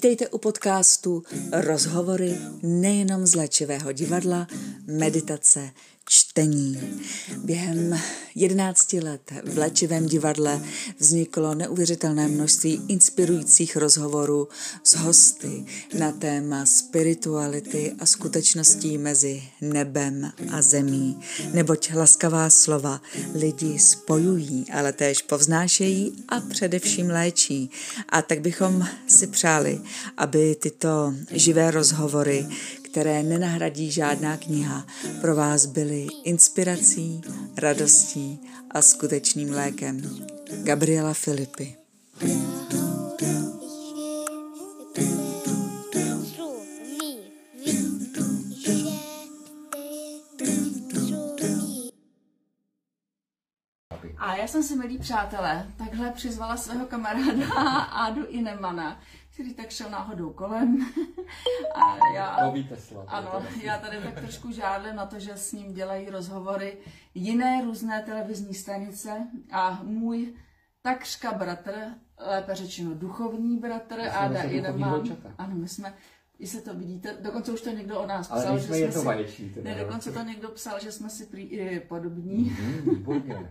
[0.00, 4.46] Vítejte u podcastu Rozhovory nejenom z léčivého divadla,
[4.88, 5.70] meditace,
[6.08, 7.00] čtení.
[7.44, 7.98] Během
[8.34, 10.60] 11 let v léčivém divadle
[10.98, 14.48] vzniklo neuvěřitelné množství inspirujících rozhovorů
[14.84, 15.64] s hosty
[15.98, 21.20] na téma spirituality a skutečností mezi nebem a zemí.
[21.52, 23.00] Neboť laskavá slova
[23.34, 27.70] lidi spojují, ale též povznášejí a především léčí.
[28.08, 29.80] A tak bychom si přáli,
[30.16, 32.46] aby tyto živé rozhovory,
[32.90, 34.86] které nenahradí žádná kniha,
[35.20, 37.20] pro vás byly inspirací,
[37.56, 38.40] radostí
[38.70, 40.00] a skutečným lékem.
[40.62, 41.76] Gabriela Filipy.
[54.18, 57.46] A já jsem si, milí přátelé, takhle přizvala svého kamaráda
[57.92, 59.00] Ádu Inemana,
[59.40, 60.86] který tak šel náhodou kolem.
[61.74, 63.04] A já, Tesla.
[63.08, 66.78] Ano, já tady tak trošku žádlím na to, že s ním dělají rozhovory
[67.14, 70.34] jiné různé televizní stanice a můj
[70.82, 71.72] takřka bratr,
[72.18, 75.16] lépe řečeno duchovní bratr, Áda Ineman.
[75.38, 75.94] Ano, my jsme
[76.38, 79.54] Jestli to vidíte, dokonce už to někdo o nás psal, Ale že jsme si, vaječí,
[79.62, 82.56] ne, dokonce to někdo psal, že jsme si prý podobní.
[82.60, 83.04] Mm,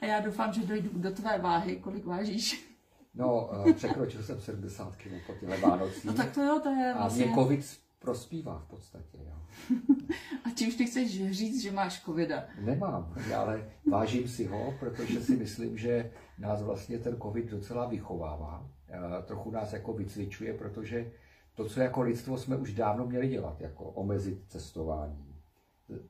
[0.00, 2.69] A já doufám, že dojdu do tvé váhy, kolik vážíš.
[3.14, 6.06] No, uh, překročil jsem 70 kg po těle Vánocí.
[6.06, 7.24] No tak to jo, to je vlastně...
[7.24, 9.76] A mě covid prospívá v podstatě, jo.
[10.44, 12.44] A čímž ty chceš říct, že máš covida?
[12.60, 18.68] Nemám, ale vážím si ho, protože si myslím, že nás vlastně ten covid docela vychovává.
[18.88, 21.10] Uh, trochu nás jako vycvičuje, protože
[21.54, 25.34] to, co jako lidstvo jsme už dávno měli dělat, jako omezit cestování,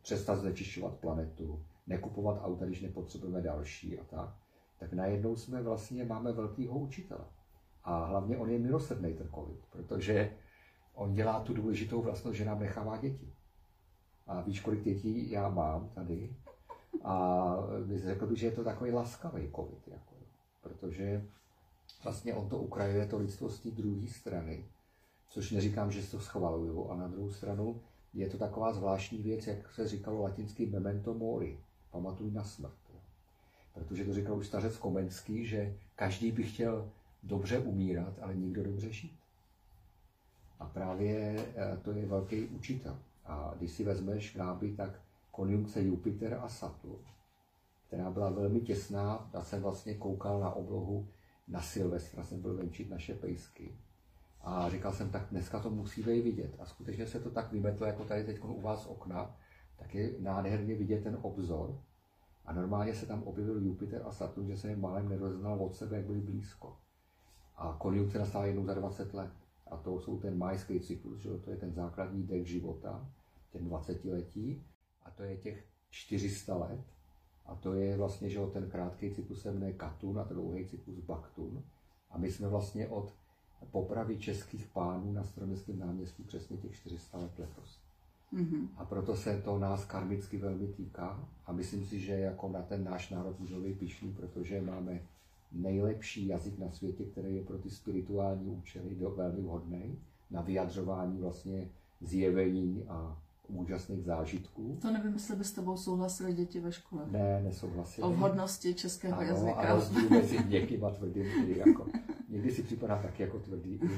[0.03, 4.35] přestat znečišťovat planetu, nekupovat auta, když nepotřebujeme další a tak,
[4.80, 7.24] tak najednou jsme vlastně, máme velkýho učitele.
[7.85, 10.36] A hlavně on je milosrdný, ten COVID, protože
[10.95, 13.33] on dělá tu důležitou vlastnost, že nám nechává děti.
[14.27, 16.36] A víš, kolik dětí já mám tady?
[17.05, 17.57] A
[17.95, 20.14] řekl bych, že je to takový laskavý COVID, jako,
[20.61, 21.27] protože
[22.05, 24.68] vlastně on to ukrajuje to lidstvo z té druhé strany,
[25.29, 27.83] což neříkám, že to schvaluju, a na druhou stranu
[28.14, 31.61] je to taková zvláštní věc, jak se říkalo latinský memento mori,
[31.91, 32.89] pamatuj na smrt
[33.85, 36.91] protože to říkal už stařec Komenský, že každý by chtěl
[37.23, 39.18] dobře umírat, ale nikdo dobře žít.
[40.58, 42.98] A právě eh, to je velký učitel.
[43.24, 47.05] A když si vezmeš náby, tak konjunkce Jupiter a Saturn,
[47.86, 51.08] která byla velmi těsná, já jsem vlastně koukal na oblohu
[51.48, 53.74] na Silvestra, jsem byl venčit naše pejsky.
[54.41, 56.57] A říkal jsem, tak dneska to musí vidět.
[56.58, 59.36] A skutečně se to tak vymetlo, jako tady teď u vás okna,
[59.77, 61.80] tak je nádherně vidět ten obzor.
[62.50, 65.96] A normálně se tam objevil Jupiter a Saturn, že se jim málem neroznal od sebe,
[65.96, 66.77] jak byli blízko.
[67.56, 69.30] A konjunkce nastává jednou za 20 let.
[69.66, 73.11] A to jsou ten majský cyklus, že to je ten základní dek života,
[73.52, 74.64] ten 20 letí.
[75.02, 76.80] A to je těch 400 let.
[77.46, 80.98] A to je vlastně, že ten krátký cyklus se jmenuje Katun a ten dlouhý cyklus
[80.98, 81.62] Baktun.
[82.11, 83.14] A my jsme vlastně od
[83.70, 87.89] popravy českých pánů na Staroměstském náměstí přesně těch 400 let letos.
[88.35, 88.68] Mm-hmm.
[88.77, 92.85] A proto se to nás karmicky velmi týká a myslím si, že jako na ten
[92.85, 95.01] náš národ můžeme být pišný, protože máme
[95.52, 99.98] nejlepší jazyk na světě, který je pro ty spirituální účely do, velmi vhodný
[100.30, 101.68] na vyjadřování vlastně
[102.01, 103.18] zjevení a
[103.48, 104.79] úžasných zážitků.
[104.83, 107.02] To nevím, jestli by s tebou souhlasili děti ve škole.
[107.11, 108.07] Ne, nesouhlasili.
[108.07, 109.52] O vhodnosti českého ano, jazyka.
[109.52, 111.27] a rozdíl mezi měkkým a tvrdým.
[111.67, 111.86] Jako,
[112.29, 113.80] někdy si připadá tak jako tvrdý.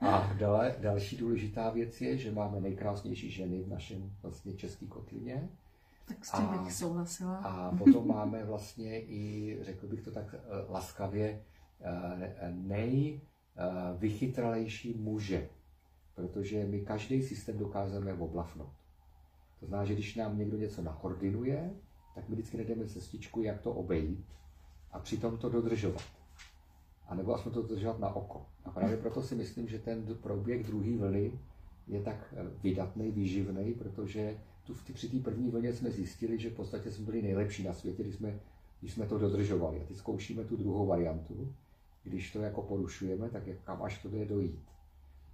[0.00, 5.48] A dale, další důležitá věc je, že máme nejkrásnější ženy v našem vlastně české kotlině.
[6.08, 7.36] Tak s tím bych souhlasila.
[7.36, 11.42] A potom máme vlastně i, řekl bych to tak eh, laskavě,
[11.80, 15.48] eh, nejvychytralejší muže.
[16.14, 18.72] Protože my každý systém dokážeme oblafnout.
[19.60, 21.74] To znamená, že když nám někdo něco naordinuje,
[22.14, 24.26] tak my vždycky najdeme cestičku, jak to obejít
[24.92, 26.02] a přitom to dodržovat
[27.08, 28.46] a nebo aspoň to držet na oko.
[28.64, 31.32] A právě proto si myslím, že ten průběh druhé vlny
[31.86, 36.54] je tak eh, vydatný, výživný, protože tu, při té první vlně jsme zjistili, že v
[36.54, 38.40] podstatě jsme byli nejlepší na světě, když jsme,
[38.80, 39.80] když jsme to dodržovali.
[39.80, 41.54] A teď zkoušíme tu druhou variantu,
[42.02, 44.60] když to jako porušujeme, tak jak, kam až to jde dojít.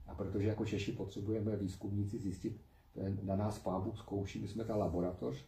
[0.07, 2.61] A protože jako Češi potřebujeme výzkumníci zjistit,
[3.23, 5.45] na nás Pán Bůh zkouší, my jsme ta laboratoř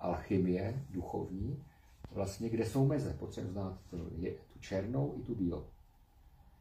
[0.00, 1.64] alchymie duchovní,
[2.12, 3.78] vlastně kde jsou meze, potřebujeme znát
[4.62, 5.66] černou i tu bílou.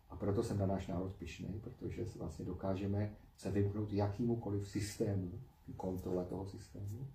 [0.09, 5.31] A proto jsem na náš národ pišný, protože vlastně dokážeme se vymknout jakýmukoliv systému,
[5.77, 7.07] kontrole toho systému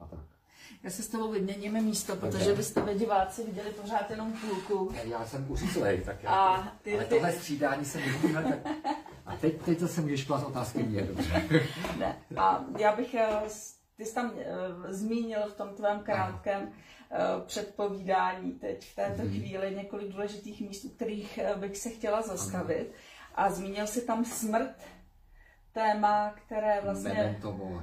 [0.00, 0.20] a tak.
[0.82, 4.92] Já se s tebou vyměníme místo, protože byste ve diváci viděli pořád jenom půlku.
[5.04, 8.74] Já jsem uřízlej, tak já, A ty- ale ty- tohle střídání jsem neviděl, tak...
[9.26, 11.48] A teď, teď zase můžeš klást otázky mě, dobře.
[11.98, 12.16] Ne.
[12.36, 13.28] A já bych, eh,
[13.96, 16.72] ty jsi tam eh, zmínil v tom tvém krátkém eh,
[17.46, 19.30] předpovídání teď v této Mhm.
[19.30, 22.92] chvíli několik důležitých míst, u kterých eh, bych se chtěla zastavit.
[23.34, 24.74] A zmínil si tam smrt,
[25.72, 27.38] téma, které vlastně...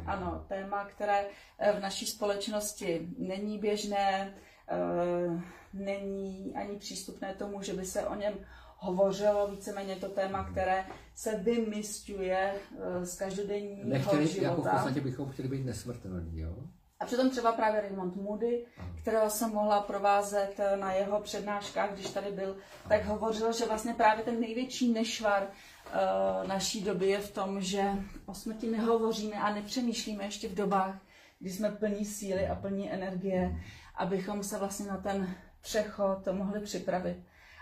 [0.05, 1.25] Ano, téma, které
[1.59, 4.33] eh, v naší společnosti není běžné,
[4.69, 5.41] eh,
[5.73, 8.33] není ani přístupné tomu, že by se o něm
[8.77, 9.47] hovořilo.
[9.51, 10.85] Víceméně to téma, které
[11.15, 12.53] se vymysťuje
[13.01, 14.69] eh, z každodenního Nechtěli, jako v života.
[14.71, 16.55] podstatě bychom chtěli být nesmrtelní, jo?
[16.99, 18.65] A přitom třeba právě Raymond Moody,
[19.01, 22.57] kterého jsem mohla provázet eh, na jeho přednáškách, když tady byl,
[22.89, 27.83] tak hovořil, že vlastně právě ten největší nešvar eh, naší doby je v tom, že
[28.25, 30.95] o smrti nehovoříme a nepřemýšlíme ještě v dobách,
[31.39, 33.55] kdy jsme plní síly a plní energie,
[33.95, 37.17] abychom se vlastně na ten přechod mohli připravit.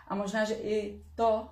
[0.07, 1.49] A možná, že i to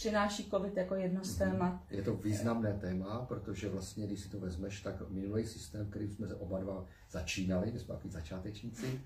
[0.00, 1.80] přináší COVID jako jedno z témat.
[1.90, 6.34] Je to významné téma, protože vlastně, když si to vezmeš, tak minulý systém, který jsme
[6.34, 9.00] oba dva začínali, my jsme začátečníci,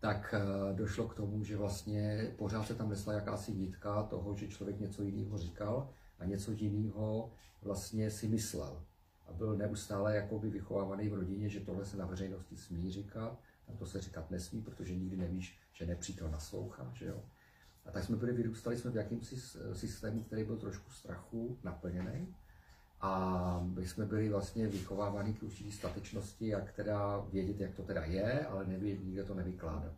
[0.00, 4.48] tak eh, došlo k tomu, že vlastně pořád se tam nesla jakási nitka toho, že
[4.48, 7.32] člověk něco jiného říkal a něco jiného
[7.62, 8.82] vlastně si myslel.
[9.28, 13.38] A byl neustále jakoby vychovávaný v rodině, že tohle se na veřejnosti smí říkat,
[13.68, 17.22] a to se říkat nesmí, protože nikdy nevíš, že nepřítel naslouchá, že jo.
[17.86, 19.36] A tak jsme byli, vyrůstali jsme v jakýmsi
[19.72, 22.34] systému, který byl trošku strachu naplněný.
[23.00, 28.04] A my jsme byli vlastně vychováváni k určitý statečnosti, jak teda vědět, jak to teda
[28.04, 29.92] je, ale nevědět, nikde to nevykládat.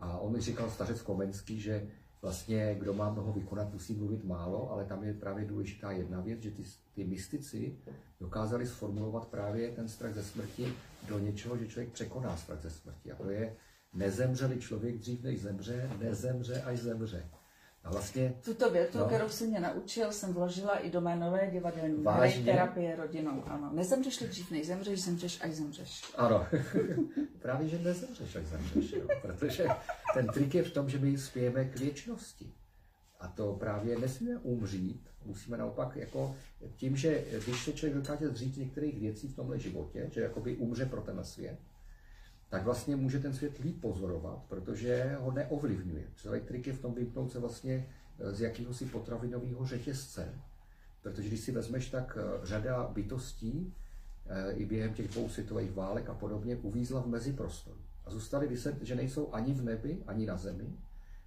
[0.00, 1.88] A on mi říkal stařec Komenský, že
[2.22, 6.42] vlastně kdo má mnoho vykonat, musí mluvit málo, ale tam je právě důležitá jedna věc,
[6.42, 6.64] že ty,
[6.94, 7.76] ty mystici
[8.20, 10.72] dokázali sformulovat právě ten strach ze smrti
[11.08, 13.12] do něčeho, že člověk překoná strach ze smrti.
[13.12, 13.56] A to je
[13.94, 17.26] nezemřeli člověk dřív, než zemře, nezemře, až zemře.
[17.84, 19.04] A vlastně Tuto větu, No.
[19.06, 22.44] kterou si mě naučil, jsem vložila i do mé nové divadelní Vážně?
[22.44, 23.42] terapie rodinou.
[23.46, 26.02] Ano, nezemřeš dřív, než zemřeš, zemřeš, až zemřeš.
[26.16, 26.46] Ano,
[27.42, 29.08] právě, že nezemřeš, až zemřeš, jo?
[29.22, 29.66] protože
[30.14, 32.52] ten trik je v tom, že my spějeme k věčnosti.
[33.20, 36.36] A to právě nesmíme umřít, musíme naopak jako
[36.76, 40.86] tím, že když se člověk dokáže zřít některých věcí v tomhle životě, že jakoby umře
[40.86, 41.58] pro ten svět,
[42.48, 46.04] tak vlastně může ten svět líp pozorovat, protože ho neovlivňuje.
[46.16, 50.34] Celý trik je v tom vymknout se vlastně eh, z jakéhosi potravinového řetězce,
[51.02, 53.74] protože když si vezmeš, tak eh, řada bytostí
[54.26, 57.76] eh, i během těch dvou světových válek a podobně uvízla v meziprostoru.
[58.04, 60.72] A zůstali vyset, že nejsou ani v nebi, ani na zemi.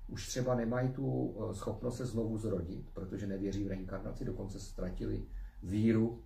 [0.08, 5.24] Už třeba nemají tu schopnost se znovu zrodit, protože nevěří v reinkarnaci, dokonce ztratili
[5.64, 6.20] víru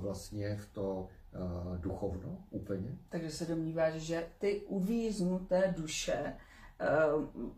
[0.00, 1.38] vlastně v to eh,
[1.78, 2.98] duchovno úplně.
[3.08, 6.34] Takže se domníváš, že ty uvíznuté duše,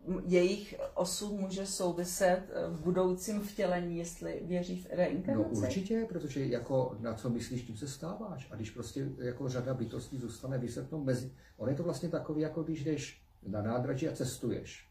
[0.06, 5.50] m- jejich osud může souviset v budoucím vtělení, jestli věří v No reinkarnaci?
[5.60, 8.48] určitě, protože jako na co myslíš, tím se stáváš.
[8.50, 11.32] A když prostě jako řada bytostí zůstane vysetnou mezi...
[11.56, 14.88] On je to vlastně takový, jako když jdeš na nádraží a cestuješ.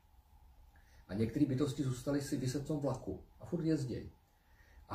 [1.07, 4.12] A některé bytosti zůstaly si vyset v tom vlaku a furt jezdí.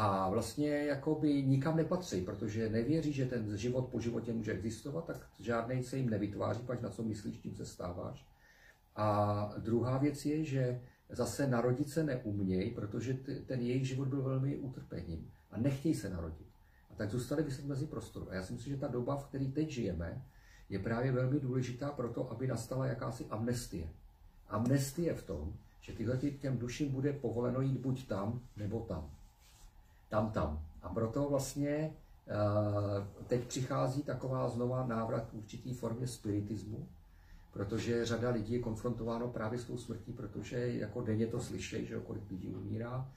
[0.01, 5.27] A vlastně jakoby nikam nepatří, protože nevěří, že ten život po životě může existovat, tak
[5.41, 8.27] žádný se jim nevytváří, pač na co myslíš, tím se stáváš.
[8.97, 13.15] A druhá věc je, že zase narodit se neumějí, protože
[13.47, 16.47] ten jejich život byl velmi utrpením a nechtějí se narodit.
[16.91, 18.31] A tak zůstali vyset mezi prostoru.
[18.31, 20.23] A já si myslím, že ta doba, v které teď žijeme,
[20.69, 23.89] je právě velmi důležitá pro to, aby nastala jakási amnestie.
[24.49, 29.18] Amnestie v tom, že tyhle ty- těm duším bude povoleno jít buď tam, nebo tam.
[30.09, 30.65] Tam, tam.
[30.83, 36.89] A proto vlastně eh, teď přichází taková znova návrat k určitý formě spiritismu,
[37.53, 42.01] protože řada lidí je konfrontováno právě s tou smrtí, protože jako denně to slyšejí, že
[42.01, 43.11] kolik lidí umírá.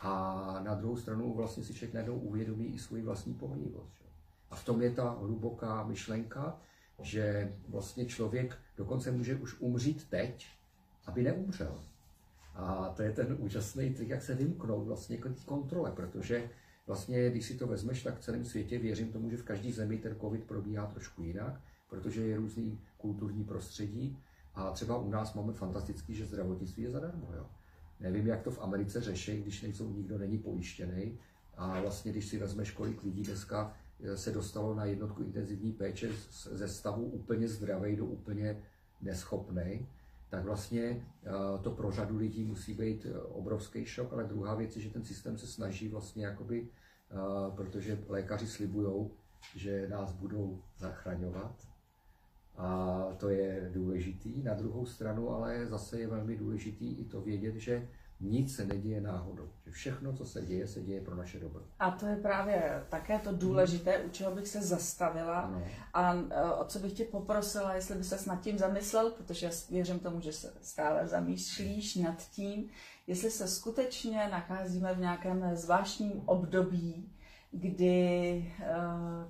[0.00, 3.92] A na druhou stranu vlastně si člověk najednou uvědomí i svůj vlastní pohnivost.
[3.98, 4.08] Že?
[4.50, 6.60] A v tom je ta hluboká myšlenka,
[7.02, 10.46] že vlastně člověk dokonce může už umřít teď,
[11.06, 11.84] aby neumřel.
[12.58, 16.50] A to je ten úžasný trik, jak se vymknout vlastně kontrole, protože
[16.86, 19.98] vlastně, když si to vezmeš, tak v celém světě věřím tomu, že v každé zemi
[19.98, 21.60] ten covid probíhá trošku jinak,
[21.90, 24.18] protože je různý kulturní prostředí
[24.54, 27.28] a třeba u nás máme fantastický, že zdravotnictví je zadarmo.
[27.36, 27.46] Jo.
[28.00, 31.18] Nevím, jak to v Americe řeší, když nejsou, nikdo není pojištěný.
[31.56, 36.10] A vlastně, když si vezmeš, kolik lidí dneska eh, se dostalo na jednotku intenzivní péče
[36.30, 38.62] ze stavu úplně zdravej do úplně
[39.00, 39.86] neschopnej,
[40.28, 41.30] tak vlastně eh,
[41.62, 45.04] to pro řadu lidí musí být eh, obrovský šok, ale druhá věc je, že ten
[45.04, 47.16] systém se snaží vlastně jakoby, eh,
[47.56, 49.10] protože lékaři slibují,
[49.54, 51.68] že nás budou zachraňovat,
[52.56, 54.42] A to je důležitý.
[54.42, 57.88] Na druhou stranu ale zase je velmi důležitý i to vědět, že
[58.20, 59.48] nic se neděje náhodou.
[59.66, 61.62] Že všechno, co se děje, se děje pro naše dobro.
[61.78, 65.40] A to je právě také to důležité, u čeho bych se zastavila.
[65.40, 65.62] Ano.
[65.94, 69.52] A e, o co bych tě poprosila, jestli by se nad tím zamyslel, protože já
[69.70, 72.68] věřím tomu, že se stále zamýšlíš nad tím,
[73.06, 77.12] jestli se skutečně nacházíme v nějakém zvláštním období,
[77.50, 78.66] kdy uh,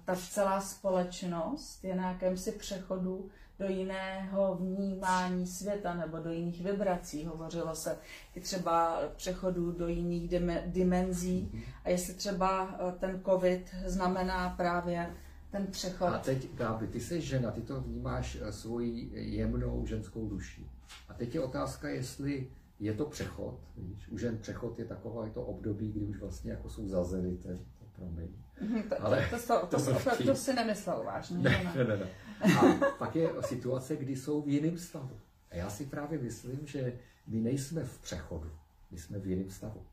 [0.04, 7.24] ta celá společnost je na jakémsi přechodu do jiného vnímání světa nebo do jiných vibrací.
[7.24, 7.98] Hovořilo se
[8.34, 10.30] i třeba přechodu do jiných
[10.66, 15.16] dimenzí a jestli třeba eh, ten covid znamená právě
[15.50, 16.06] ten přechod.
[16.06, 20.66] A teď, Gáby, ty jsi žena, ty to vnímáš eh, svoji jemnou ženskou duši.
[21.08, 22.50] A teď je otázka, jestli
[22.80, 26.68] je to přechod, víš, u žen přechod je takové to období, kdy už vlastně jako
[26.68, 27.48] jsou zazelité,
[27.78, 28.28] to promiň.
[28.60, 31.38] Mhm, to, Ale to, to, to, to, to, to si nemyslel vážně.
[31.38, 32.06] Ne, ne, ne, ne.
[32.42, 35.20] A pak je situace, kdy jsou v jiném stavu.
[35.50, 38.50] A já si právě myslím, že my nejsme v přechodu,
[38.90, 39.86] my jsme v jiném stavu.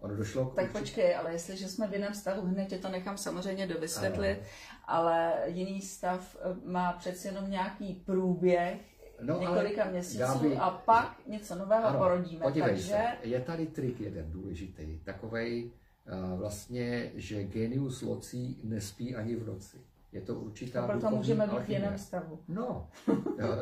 [0.00, 0.54] Ono došlo k...
[0.54, 4.42] Tak počkej, ale jestliže jsme v jiném stavu, hned tě to nechám samozřejmě dovysvětlit,
[4.84, 8.80] ale jiný stav eh, má přeci jenom nějaký průběh,
[9.20, 12.42] no, několika měsíců Gabi, a pak něco nového ano, porodíme.
[12.42, 12.88] Podívej takže...
[12.88, 19.46] se, je tady trik jeden důležitý, takovej uh, vlastně, že genius locí nespí ani v
[19.46, 19.76] noci.
[20.16, 22.38] Je to určitá A proto můžeme být v jiném stavu.
[22.48, 22.88] No,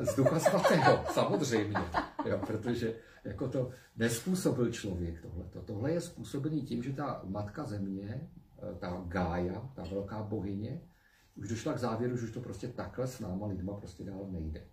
[0.01, 1.79] z ducha svatého, samozřejmě.
[2.27, 2.95] Jo, protože
[3.25, 5.45] jako to nespůsobil člověk tohle.
[5.65, 8.31] Tohle je způsobený tím, že ta matka země,
[8.63, 10.81] eh, ta Gája, ta velká bohyně,
[11.37, 14.67] už došla k závěru, že už to prostě takhle s náma lidma prostě dál nejde.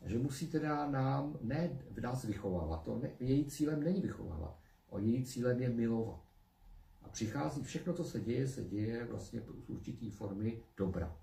[0.00, 4.58] A že musí teda nám, ne v nás vychovávat, to ne, její cílem není vychovávat,
[4.88, 6.20] o její cílem je milovat.
[7.02, 11.21] A přichází, všechno, co se děje, se děje vlastně z určitý formy dobra.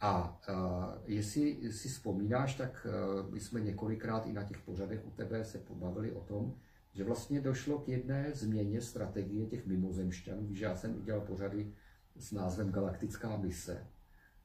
[0.00, 5.10] A uh, jestli si vzpomínáš, tak uh, my jsme několikrát i na těch pořadech u
[5.10, 6.54] tebe se pobavili o tom,
[6.94, 11.72] že vlastně došlo k jedné změně strategie těch mimozemšťanů, že já jsem udělal pořady
[12.16, 13.86] s názvem Galaktická mise,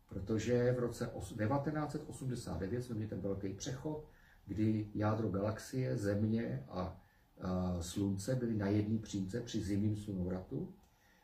[0.09, 4.07] protože v roce 1989 jsme měli ten velký přechod,
[4.45, 7.01] kdy jádro galaxie, Země a
[7.43, 10.73] uh, Slunce byly na jedné přímce při zimním slunovratu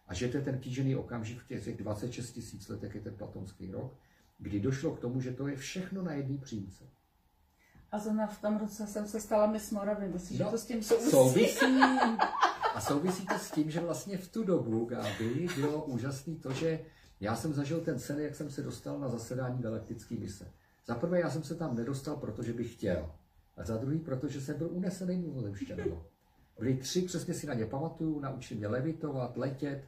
[0.07, 3.71] a že to je ten kýžený okamžik v těch 26 tisíc letech, je ten platonský
[3.71, 3.93] rok,
[4.39, 6.83] kdy došlo k tomu, že to je všechno na jedné přímce.
[7.91, 10.07] A zrovna v tom roce jsem se stala Miss Moravy.
[10.07, 11.09] Myslíš, no, že to s tím souvisí?
[11.09, 11.65] souvisí?
[12.75, 16.79] A souvisí to s tím, že vlastně v tu dobu, Gáby, bylo úžasný to, že
[17.19, 20.51] já jsem zažil ten sen, jak jsem se dostal na zasedání galaktické mise.
[20.85, 23.11] Za prvé, já jsem se tam nedostal, protože bych chtěl.
[23.57, 26.01] A za druhý, protože jsem byl unesený mimozemšťanem.
[26.59, 29.83] Byli tři, přesně si na ně pamatuju, naučili mě levitovat, letět,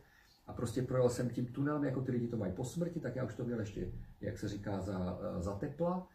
[0.52, 3.24] a prostě projel jsem tím tunelem, jako ty lidi to mají po smrti, tak já
[3.24, 3.92] už to měl ještě,
[4.22, 6.08] jak se říká, za, za tepla.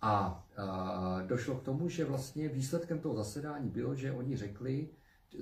[0.00, 4.88] A, a došlo k tomu, že vlastně výsledkem toho zasedání bylo, že oni řekli,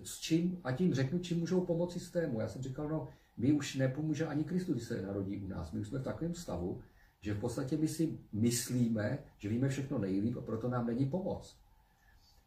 [0.04, 2.40] s čím, a tím řeknu, čím můžou pomoci systému.
[2.40, 5.72] Já jsem říkal, no, my už nepomůže ani Kristus, když se narodí u nás.
[5.72, 6.80] My už jsme v takovém stavu,
[7.20, 11.61] že v podstatě my si myslíme, že víme všechno nejlíp a proto nám není pomoc.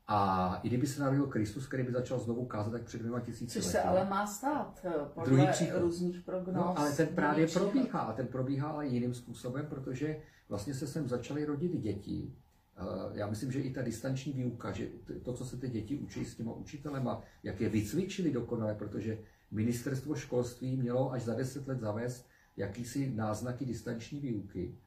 [0.08, 3.62] A i kdyby se narodil Kristus, který by začal znovu kázat tak před dvěma tisíci
[3.62, 6.56] Což se ale má stát eh, podle Druhý různých prognóz.
[6.56, 11.08] No, ale ten právě probíhá a ten probíhá ale jiným způsobem, protože vlastně se sem
[11.08, 12.34] začaly rodit děti.
[12.78, 12.84] Eh,
[13.14, 14.88] já myslím, že i ta distanční výuka, že
[15.24, 19.20] to, co se ty děti učí s těma učitelema, jak je vycvičili dokonale, protože
[19.52, 24.78] ministerstvo školství mělo až za deset let zavést jakýsi náznaky distanční výuky.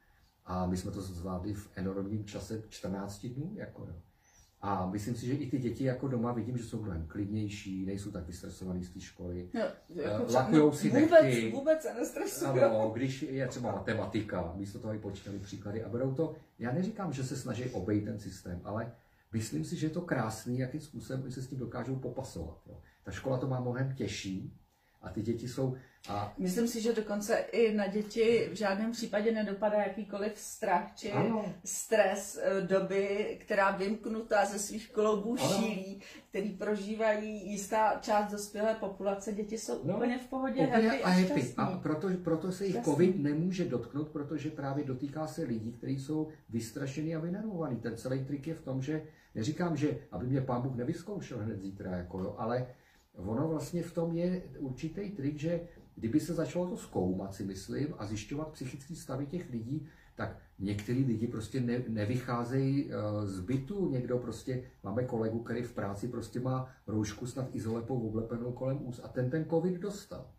[0.44, 3.52] A my jsme to zvládli v enormním čase 14 dnů.
[3.56, 3.94] Jako, jo.
[4.60, 8.10] A myslím si, že i ty děti jako doma vidím, že jsou mnohem klidnější, nejsou
[8.10, 9.48] tak vystresovaný z té školy.
[9.54, 9.60] No,
[10.02, 11.50] jako eh, Lakujou si vůbec, nechty.
[11.50, 12.60] Vůbec se nestresují.
[12.60, 16.34] Ano, když je třeba matematika, místo toho i počítali příklady a berou to.
[16.58, 18.92] Já neříkám, že se snaží obejít ten systém, ale
[19.32, 22.62] myslím si, že je to krásný, jakým způsobem se s tím dokážou popasovat.
[22.66, 22.80] Jo.
[23.04, 24.58] Ta škola to má mnohem těžší
[25.02, 25.76] a ty děti jsou
[26.08, 26.34] a...
[26.38, 31.54] Myslím si, že dokonce i na děti v žádném případě nedopadá jakýkoliv strach či ano.
[31.64, 35.48] stres eh, doby, která vymknutá ze svých kloubů ano.
[35.48, 39.32] šílí, který prožívají jistá část dospělé populace.
[39.32, 41.54] Děti jsou no, úplně v pohodě, úplně happy a, happy.
[41.56, 42.92] a proto, proto se jich šťastný.
[42.92, 47.76] covid nemůže dotknout, protože právě dotýká se lidí, kteří jsou vystrašení a vynervovaní.
[47.76, 49.02] Ten celý trik je v tom, že
[49.34, 52.66] neříkám, že aby mě pán Bůh nevyzkoušel hned zítra, jako jo, ale
[53.18, 55.60] ono vlastně v tom je určitý trik, že
[55.98, 61.04] Kdyby se začalo to zkoumat, si myslím, a zjišťovat psychické stavy těch lidí, tak některý
[61.04, 62.92] lidi prostě ne, nevycházejí uh,
[63.26, 63.90] z bytu.
[63.90, 69.00] Někdo prostě, máme kolegu, který v práci prostě má roušku snad izolepou oblepenou kolem úst
[69.04, 70.30] a ten ten covid dostal.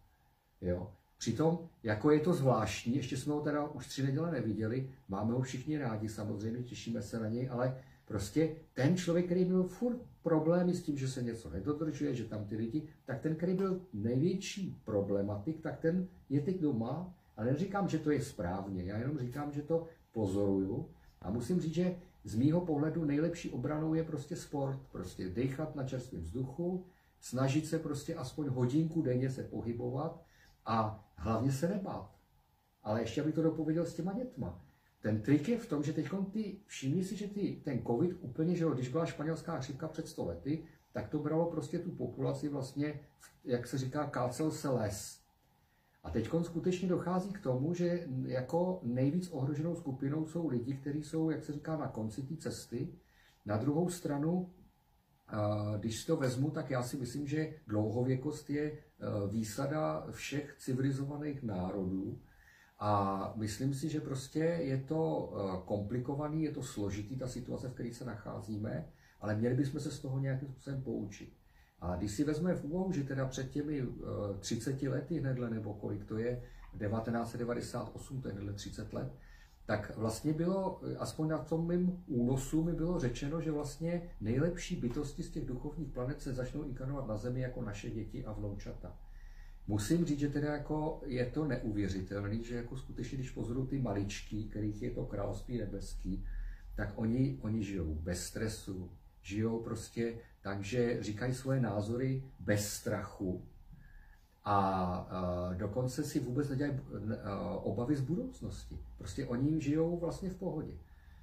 [0.62, 0.92] Jo?
[1.18, 5.42] Přitom, jako je to zvláštní, ještě jsme ho teda už tři neděle neviděli, máme ho
[5.42, 7.78] všichni rádi, samozřejmě, těšíme se na něj, ale
[8.10, 12.46] prostě ten člověk, který měl furt problémy s tím, že se něco nedodržuje, že tam
[12.46, 17.90] ty lidi, tak ten, který byl největší problematik, tak ten je teď doma, ale neříkám,
[17.90, 20.90] že to je správně, já jenom říkám, že to pozoruju
[21.22, 25.84] a musím říct, že z mýho pohledu nejlepší obranou je prostě sport, prostě dechat na
[25.84, 26.86] čerstvém vzduchu,
[27.20, 30.24] snažit se prostě aspoň hodinku denně se pohybovat
[30.66, 32.16] a hlavně se nebát.
[32.84, 34.69] Ale ještě abych to dopověděl s těma dětma.
[35.02, 38.56] Ten trik je v tom, že teď ty, všimni si, že ty, ten covid úplně,
[38.56, 40.64] že jo, když byla španělská chřipka před 100 lety,
[40.94, 43.00] tak to bralo prostě tu populaci vlastně,
[43.44, 45.20] jak se říká, kácel se les.
[46.04, 51.30] A teď skutečně dochází k tomu, že jako nejvíc ohroženou skupinou jsou lidi, kteří jsou,
[51.30, 52.90] jak se říká, na konci té cesty.
[53.46, 54.50] Na druhou stranu,
[55.80, 58.78] když to vezmu, tak já si myslím, že dlouhověkost je
[59.30, 62.20] výsada všech civilizovaných národů.
[62.80, 65.34] A myslím si, že prostě je to
[65.66, 68.88] komplikovaný, je to složitý, ta situace, v které se nacházíme,
[69.22, 71.34] ale měli bychom se z toho nějakým způsobem poučit.
[71.82, 73.88] A když si vezme v úvahu, že teda před těmi
[74.40, 76.42] 30 eh, lety hnedle, nebo kolik to je,
[76.78, 79.12] 1998, to je hnedle 30 let,
[79.66, 84.76] tak vlastně bylo, eh, aspoň na tom mým únosu mi bylo řečeno, že vlastně nejlepší
[84.76, 88.98] bytosti z těch duchovních planet se začnou inkarnovat na Zemi jako naše děti a vnoučata.
[89.70, 94.44] Musím říct, že teda jako je to neuvěřitelné, že jako skutečně, když pozoruju ty maličky,
[94.44, 96.26] kterých je to království nebeský,
[96.76, 103.46] tak oni, oni žijou bez stresu, žijou prostě takže říkají svoje názory bez strachu
[104.46, 106.80] a dokonce si vůbec nedělají
[107.64, 108.80] obavy z budoucnosti.
[108.98, 110.74] Prostě oni žijou vlastně v pohodě.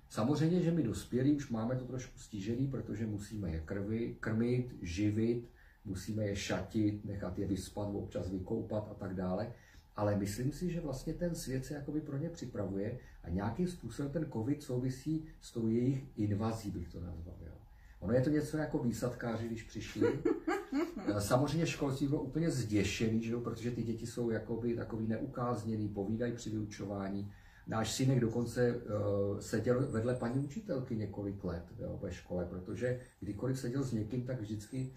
[0.09, 5.49] Samozřejmě, že my dospělí už máme to trošku stížený, protože musíme je krvi, krmit, živit,
[5.87, 9.52] musíme je šatit, nechat je vyspat, občas vykoupat a tak dále.
[9.97, 14.12] Ale myslím si, že vlastně ten svět se jakoby pro ně připravuje a nějakým způsobem
[14.12, 17.37] ten covid souvisí s tou jejich invazí, bych to nazval.
[17.46, 17.53] Jo.
[18.01, 20.09] Ono je to něco jako výsadkáři, když přišli.
[21.18, 26.33] Samozřejmě školství bylo úplně zděšený, že jo, protože ty děti jsou jakoby takový neukázněný, povídají
[26.33, 27.33] při vyučování.
[27.66, 33.59] Náš synek dokonce uh, seděl vedle paní učitelky několik let jo, ve škole, protože kdykoliv
[33.59, 34.92] seděl s někým, tak vždycky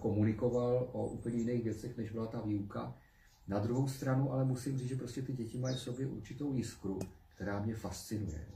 [0.00, 2.94] komunikoval o úplně jiných věcech, než byla ta výuka.
[3.48, 6.98] Na druhou stranu ale musím říct, že prostě ty děti mají v sobě určitou jiskru,
[7.34, 8.46] která mě fascinuje.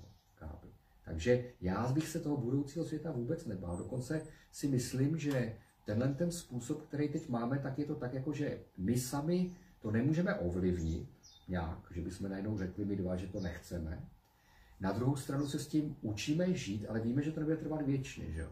[1.08, 3.76] Takže já bych se toho budoucího světa vůbec nebál.
[3.76, 8.32] Dokonce si myslím, že tenhle ten způsob, který teď máme, tak je to tak, jako
[8.32, 11.08] že my sami to nemůžeme ovlivnit
[11.48, 14.08] nějak, že bychom najednou řekli my dva, že to nechceme.
[14.80, 18.32] Na druhou stranu se s tím učíme žít, ale víme, že to nebude trvat věčně.
[18.32, 18.46] Že?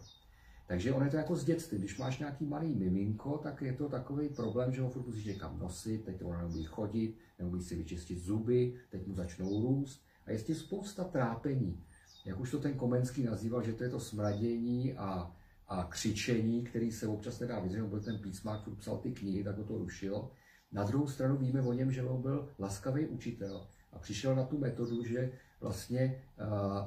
[0.66, 1.78] Takže ono je to jako z dětství.
[1.78, 5.58] Když máš nějaký malý miminko, tak je to takový problém, že ho furt musíš někam
[5.58, 10.02] nosit, teď ono neumí chodit, neumí si vyčistit zuby, teď mu začnou růst.
[10.26, 11.84] A je spousta trápení
[12.26, 15.36] jak už to ten Komenský nazýval, že to je to smradění a,
[15.68, 19.56] a křičení, který se občas nedá vydržet, byl ten písmák, který psal ty knihy, tak
[19.56, 20.30] ho to rušilo.
[20.72, 24.58] Na druhou stranu víme o něm, že on byl laskavý učitel a přišel na tu
[24.58, 26.22] metodu, že vlastně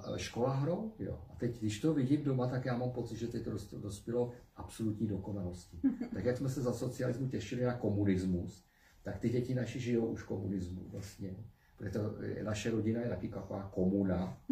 [0.10, 0.94] uh, škola hrou.
[1.00, 1.20] Jo.
[1.30, 5.08] A teď, když to vidím doma, tak já mám pocit, že teď to dospělo absolutní
[5.08, 5.80] dokonalosti.
[6.14, 8.66] Tak jak jsme se za socialismu těšili na komunismus,
[9.04, 11.36] tak ty děti naši žijou už komunismu vlastně.
[11.78, 14.38] Protože to, naše rodina je taky taková komuna.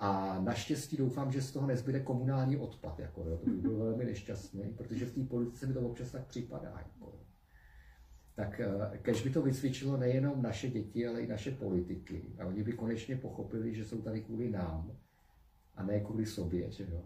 [0.00, 2.98] A naštěstí doufám, že z toho nezbyde komunální odpad.
[2.98, 3.36] Jako, jo.
[3.36, 6.68] To by bylo velmi nešťastné, protože v té politice mi to občas tak připadá.
[6.68, 7.17] Jako.
[8.38, 12.22] Tak eh, kež by to vycvičilo nejenom naše děti, ale i naše politiky.
[12.38, 14.96] A oni by konečně pochopili, že jsou tady kvůli nám
[15.74, 16.70] a ne kvůli sobě.
[16.70, 17.04] Že jo.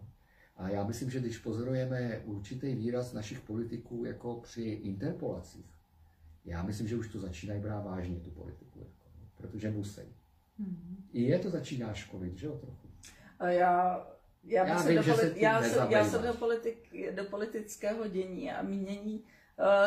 [0.57, 5.65] A já myslím, že když pozorujeme určitý výraz našich politiků jako při interpolacích,
[6.45, 10.01] já myslím, že už to začínají brát vážně tu politiku, jako, protože musí.
[10.01, 10.95] Mm-hmm.
[11.13, 12.87] I je to začíná školit, že jo, trochu.
[13.39, 14.07] A já,
[14.43, 18.61] já, já, vím, do, politi- já, se, já se do, politik, do politického dění a
[18.61, 19.23] mínění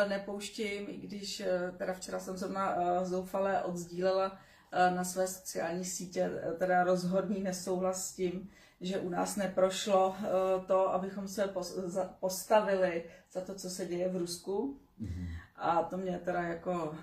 [0.09, 4.37] nepouštím, i když uh, teda včera jsem zrovna uh, zoufale odzdílela
[4.95, 8.49] na své sociální sítě teda rozhodný nesouhlas s tím,
[8.81, 10.15] že u nás neprošlo
[10.67, 11.49] to, abychom se
[12.19, 14.79] postavili za to, co se děje v Rusku.
[15.01, 15.27] Mm-hmm.
[15.55, 16.95] A to mě teda jako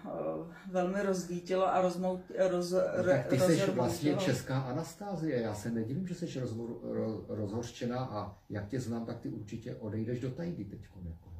[0.70, 5.40] velmi rozdítilo a rozmout, roz, no, tak ty jsi vlastně česká Anastázie.
[5.40, 9.74] Já se nedivím, že jsi rozhor, roz, rozhořčená a jak tě znám, tak ty určitě
[9.74, 10.80] odejdeš do tajdy teď.
[11.04, 11.33] Jako.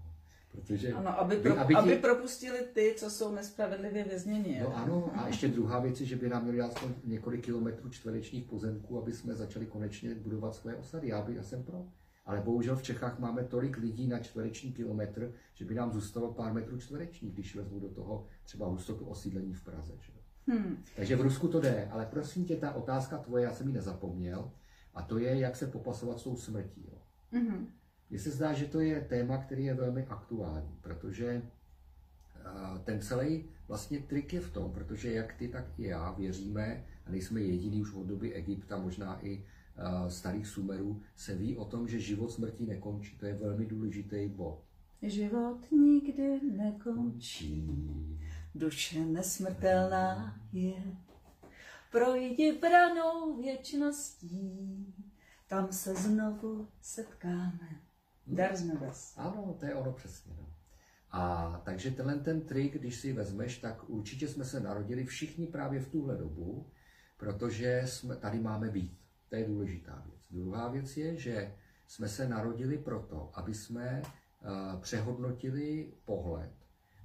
[0.55, 1.79] Protože ano, aby, pro, aby, ti...
[1.79, 4.61] aby propustili ty, co jsou nespravedlivě vězněni.
[4.63, 8.45] No ano, a ještě druhá věc je, že by nám měli dát několik kilometrů čtverečních
[8.45, 11.09] pozemků, aby jsme začali konečně budovat svoje osady.
[11.09, 11.85] Já, by, já jsem pro.
[12.27, 16.53] Ale bohužel v Čechách máme tolik lidí na čtvereční kilometr, že by nám zůstalo pár
[16.53, 19.93] metrů čtverečních, když vezmu do toho třeba hustotu osídlení v Praze.
[20.01, 20.13] Že?
[20.47, 20.77] Hmm.
[20.97, 24.51] Takže v Rusku to jde, ale prosím tě, ta otázka tvoje, já jsem ji nezapomněl,
[24.95, 26.89] a to je, jak se popasovat s tou smrtí.
[26.93, 26.99] Jo.
[27.41, 27.67] Mm-hmm.
[28.15, 31.43] Mně se zdá, že to je téma, který je velmi aktuální, protože
[32.85, 37.11] ten celý vlastně trik je v tom, protože jak ty, tak i já věříme, a
[37.11, 39.45] nejsme jediný už od doby Egypta, možná i
[40.09, 43.19] starých Sumerů, se ví o tom, že život smrtí nekončí.
[43.19, 44.63] To je velmi důležitý bod.
[45.03, 47.71] Život nikdy nekončí,
[48.55, 50.83] duše nesmrtelná je.
[51.93, 54.95] Projdi branou věčností,
[55.49, 57.84] tam se znovu setkáme.
[58.27, 58.51] Dar
[59.17, 60.33] Ano, to je ono přesně.
[60.39, 60.55] No.
[61.11, 65.81] A takže tenhle ten trik, když si vezmeš, tak určitě jsme se narodili všichni právě
[65.81, 66.67] v tuhle dobu,
[67.17, 68.99] protože jsme, tady máme být.
[69.29, 70.21] To je důležitá věc.
[70.31, 71.55] Druhá věc je, že
[71.87, 76.53] jsme se narodili proto, aby jsme uh, přehodnotili pohled,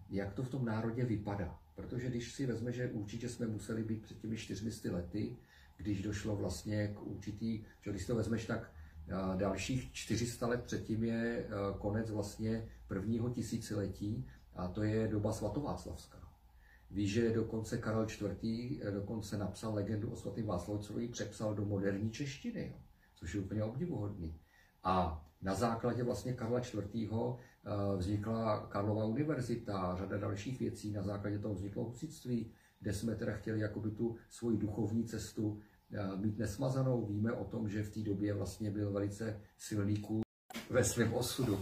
[0.10, 1.60] jak to v tom národě vypadá.
[1.76, 5.38] Protože když si vezme, že určitě jsme museli být před těmi 400 lety,
[5.78, 8.72] když došlo vlastně k určitý, že když to vezmeš, tak
[9.36, 16.30] Dalších 400 let předtím je eh, konec vlastně prvního tisíciletí a to je doba svatováclavská.
[16.92, 18.82] Víš, že dokonce Karel IV.
[18.82, 22.82] Eh, dokonce napsal legendu o svatém Václavcovi, přepsal do moderní češtiny, jo,
[23.16, 24.40] což je úplně obdivuhodný.
[24.84, 27.12] A na základě vlastně Karla IV.
[27.66, 33.34] Eh, vznikla Karlova univerzita, řada dalších věcí, na základě toho vzniklo husitství, kde jsme teda
[33.34, 35.60] chtěli jakoby tu svoji duchovní cestu
[36.16, 37.06] mít nesmazanou.
[37.06, 40.22] Víme o tom, že v té době vlastně byl velice silný kůl
[40.70, 41.60] ve svém osudu.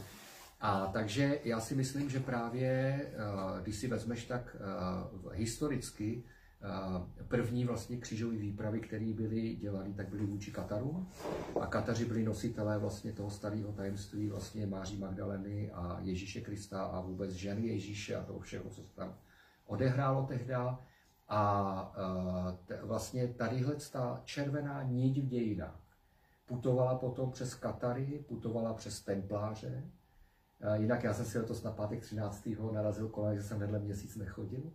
[0.62, 7.24] A takže já si myslím, že právě, eh, když si vezmeš tak eh, historicky, eh,
[7.28, 11.08] první vlastně křížové výpravy, které byly dělané, tak byly vůči Kataru.
[11.62, 17.02] A Kataři byli nositelé vlastně toho starého tajemství vlastně Máří Magdaleny a Ježíše Krista a
[17.02, 19.16] vůbec ženy Ježíše a toho všeho, co se tam
[19.66, 20.54] odehrálo tehdy.
[21.28, 25.88] A e, t, vlastně tadyhle ta červená niť v dějinách
[26.48, 29.84] putovala potom přes Katary, putovala přes Templáře.
[30.62, 32.48] E, jinak já jsem si letos na pátek 13.
[32.72, 34.72] narazil kolem, že jsem vedle měsíc nechodil.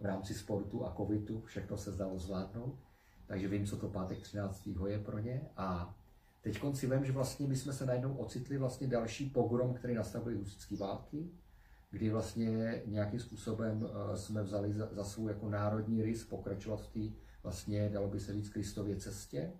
[0.00, 2.78] V rámci sportu a covidu všechno se zdalo zvládnout.
[3.26, 4.68] Takže vím, co to pátek 13.
[4.86, 5.48] je pro ně.
[5.56, 5.94] A
[6.40, 10.36] teď si vím, že vlastně my jsme se najednou ocitli vlastně další pogrom, který nastavili
[10.36, 11.30] husické války
[11.90, 16.88] kdy vlastně nějakým způsobem eh, jsme vzali za, za svou jako národní rys pokračovat v
[16.88, 19.52] té vlastně, dalo by se říct, Kristově cestě.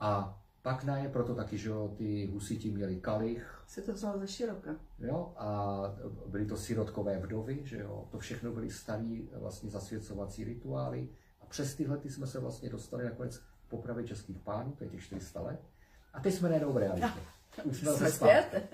[0.00, 3.64] A pak na je proto taky, že ty husiti měli kalich.
[3.66, 4.70] Se to vzalo ze široka.
[4.98, 5.78] Jo, a
[6.26, 11.08] byly to sirotkové vdovy, že jo, to všechno byly starý vlastně zasvěcovací rituály.
[11.40, 14.90] A přes tyhle ty jsme se vlastně dostali nakonec k popravě českých pánů, to je
[14.90, 15.60] těch 400 let.
[16.12, 17.06] A teď jsme najednou v realitě.
[17.64, 18.68] Už jsme, jsme zpět.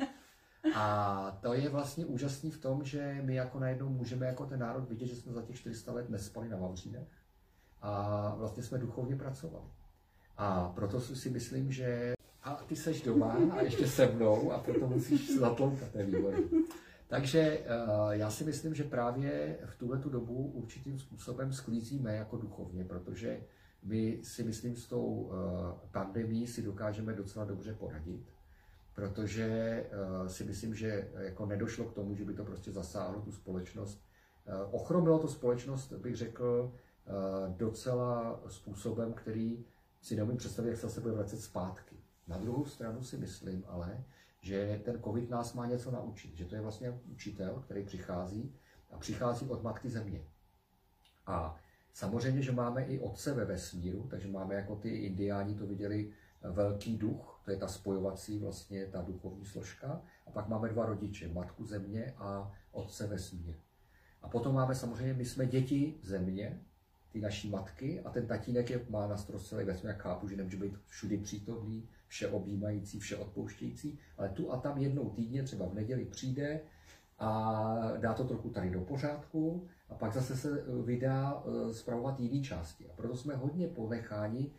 [0.75, 4.89] A to je vlastně úžasný v tom, že my jako najednou můžeme jako ten národ
[4.89, 7.09] vidět, že jsme za těch 400 let nespali na Vavřínech
[7.83, 9.67] a vlastně jsme duchovně pracovali.
[10.37, 14.87] A proto si myslím, že a ty seš doma a ještě se mnou a proto
[14.87, 16.45] musíš zatloukat, to je výborný.
[17.09, 22.37] Takže uh, já si myslím, že právě v tuhle tu dobu určitým způsobem sklízíme jako
[22.37, 23.41] duchovně, protože
[23.83, 25.35] my si myslím s tou uh,
[25.93, 28.27] pandemí si dokážeme docela dobře poradit
[28.97, 33.33] protože uh, si myslím, že jako nedošlo k tomu, že by to prostě zasáhlo tu
[33.33, 34.05] společnost.
[34.47, 36.73] Uh, ochromilo to společnost, bych řekl,
[37.49, 39.65] docela způsobem, který
[40.01, 41.97] si neumím představit, jak se zase bude vracet zpátky.
[42.29, 44.05] Na druhou stranu si myslím ale,
[44.41, 48.55] že ten covid nás má něco naučit, že to je vlastně učitel, který přichází
[48.91, 50.25] a přichází od matky země.
[51.27, 51.61] A
[51.93, 56.99] samozřejmě, že máme i otce ve vesmíru, takže máme jako ty indiáni to viděli velký
[56.99, 60.03] duch, to je ta spojovací vlastně ta duchovní složka.
[60.27, 63.55] A pak máme dva rodiče, matku země a otce vesmír.
[64.23, 66.61] A potom máme samozřejmě, my jsme děti země,
[67.13, 70.57] ty naší matky a ten tatínek je, má na celý vesmír, jak chápu, že nemůže
[70.57, 75.75] být všudy přítomný, vše objímající, vše odpouštějící, ale tu a tam jednou týdně, třeba v
[75.75, 76.61] neděli přijde
[77.19, 82.89] a dá to trochu tady do pořádku a pak zase se vydá eh, jiné části.
[82.89, 84.53] A proto jsme hodně ponecháni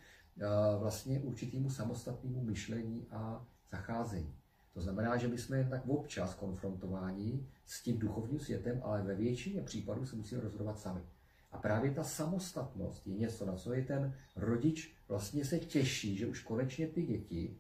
[0.80, 4.36] vlastně určitýmu samostatnému myšlení a zacházení.
[4.74, 9.62] To znamená, že my jsme tak občas konfrontováni s tím duchovním světem, ale ve většině
[9.62, 11.02] případů se musíme rozhodovat sami.
[11.52, 16.28] A právě ta samostatnost je něco, na co je ten rodič vlastně se těší, že
[16.28, 17.58] už konečně ty děti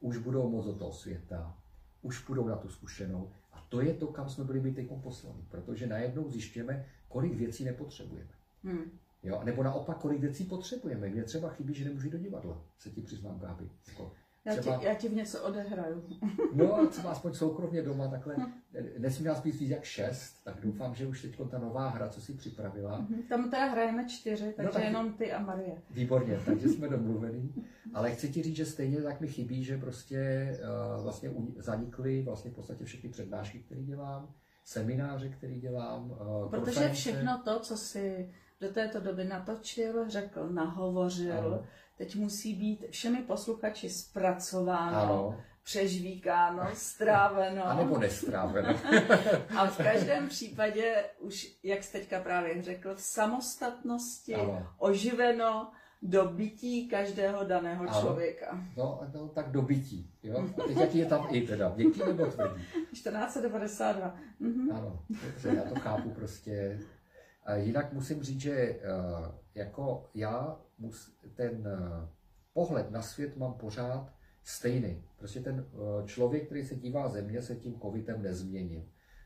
[0.00, 1.58] už budou moc do toho světa,
[2.02, 3.32] už půjdou na tu zkušenou.
[3.52, 7.64] A to je to, kam jsme byli my teď poslani, protože najednou zjišťujeme, kolik věcí
[7.64, 8.30] nepotřebujeme.
[8.64, 8.98] Hmm.
[9.28, 11.08] Jo, nebo naopak, kolik věcí potřebujeme.
[11.08, 13.68] Mně třeba chybí, že nemůžu do divadla, se ti přiznám, Gáby.
[13.88, 14.12] Jako,
[14.44, 14.78] Já, třeba...
[14.78, 16.04] ti, já ti v něco odehraju.
[16.52, 18.36] no, třeba aspoň soukromně doma takhle.
[18.98, 22.20] Nesmí nás být víc jak šest, tak doufám, že už teď ta nová hra, co
[22.20, 22.98] si připravila.
[22.98, 24.84] Mhm, tam teda hrajeme čtyři, no takže no, tak...
[24.84, 25.82] jenom ty a Marie.
[25.90, 27.54] Výborně, takže jsme domluvení.
[27.94, 30.50] Ale chci ti říct, že stejně tak mi chybí, že prostě
[30.96, 36.10] uh, vlastně zanikly vlastně v podstatě všechny přednášky, které dělám, semináře, které dělám.
[36.10, 36.94] Uh, Protože konference.
[36.94, 41.66] všechno to, co si do této doby natočil, řekl, nahovořil, ano.
[41.98, 45.40] teď musí být všemi posluchači zpracováno, ano.
[45.62, 47.66] přežvíkáno, stráveno.
[47.66, 48.68] A nebo nestráveno.
[49.56, 54.66] a v každém případě už, jak jste teďka právě řekl, v samostatnosti, ano.
[54.78, 58.00] oživeno, do bytí každého daného ano.
[58.00, 58.60] člověka.
[58.76, 60.10] No, no, tak do bytí.
[60.22, 60.48] Jo?
[60.58, 61.72] A teď jaký je tam i teda?
[61.76, 62.64] Měkký nebo tvrdý?
[62.90, 64.16] 1492.
[64.40, 64.72] Mhm.
[64.72, 66.78] Ano, dobře, já to chápu prostě.
[67.56, 68.78] Jinak musím říct, že eh,
[69.54, 70.60] jako já
[71.34, 72.08] ten eh,
[72.52, 75.04] pohled na svět mám pořád stejný.
[75.16, 78.82] Prostě ten eh, člověk, který se dívá země, se tím covidem nezměnil.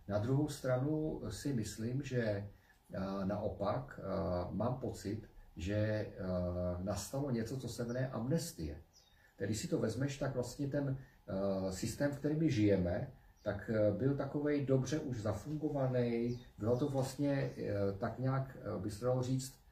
[0.09, 2.49] Na druhou stranu si myslím, že
[3.25, 4.01] naopak
[4.51, 6.07] mám pocit, že
[6.83, 8.83] nastalo něco, co se jmenuje amnestie.
[9.37, 10.99] Když si to vezmeš, tak vlastně ten
[11.71, 16.41] systém, v kterém žijeme, tak eh, byl takový dobře už zafungovaný.
[16.59, 19.63] Bylo to vlastně eh, tak nějak, eh, by se dalo říct,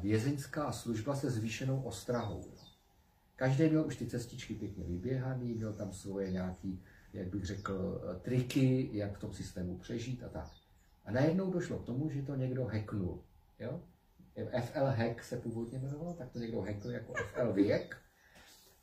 [0.00, 2.44] vězeňská služba se zvýšenou ostrahou.
[3.36, 6.82] Každý měl už ty cestičky pěkně vyběhaný, měl tam svoje nějaký,
[7.12, 10.50] jak bych řekl, triky, jak v tom systému přežít a tak.
[11.04, 13.22] A najednou došlo k tomu, že to někdo hacknul.
[13.58, 13.80] Jo?
[14.60, 17.96] FL hack se původně jmenovalo, tak to někdo hackl jako FL věk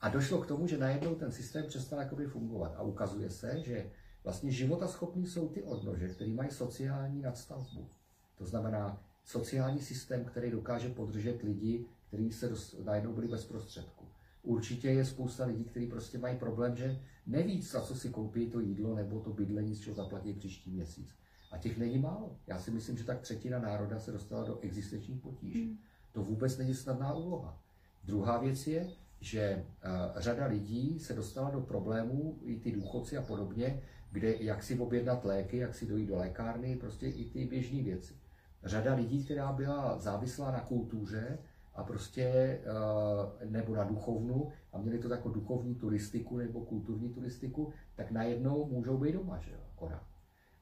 [0.01, 2.75] a došlo k tomu, že najednou ten systém přestal jakoby fungovat.
[2.77, 3.91] A ukazuje se, že
[4.23, 7.89] vlastně životaschopní jsou ty odnože, které mají sociální nadstavbu.
[8.37, 12.49] To znamená sociální systém, který dokáže podržet lidi, kteří se
[12.83, 14.05] najednou byli bez prostředku.
[14.43, 18.59] Určitě je spousta lidí, kteří prostě mají problém, že neví, za co si koupí to
[18.59, 21.15] jídlo nebo to bydlení, z čeho zaplatí příští měsíc.
[21.51, 22.39] A těch není málo.
[22.47, 25.65] Já si myslím, že tak třetina národa se dostala do existenčních potíží.
[25.65, 25.77] Hmm.
[26.13, 27.61] To vůbec není snadná úloha.
[28.03, 29.65] Druhá věc je, že eh,
[30.15, 35.25] řada lidí se dostala do problémů, i ty důchodci a podobně, kde jak si objednat
[35.25, 38.13] léky, jak si dojít do lékárny, prostě i ty běžné věci.
[38.63, 41.37] Řada lidí, která byla závislá na kultuře
[41.75, 47.73] a prostě, eh, nebo na duchovnu a měli to jako duchovní turistiku nebo kulturní turistiku,
[47.95, 50.16] tak najednou můžou být doma, že jo, akorát.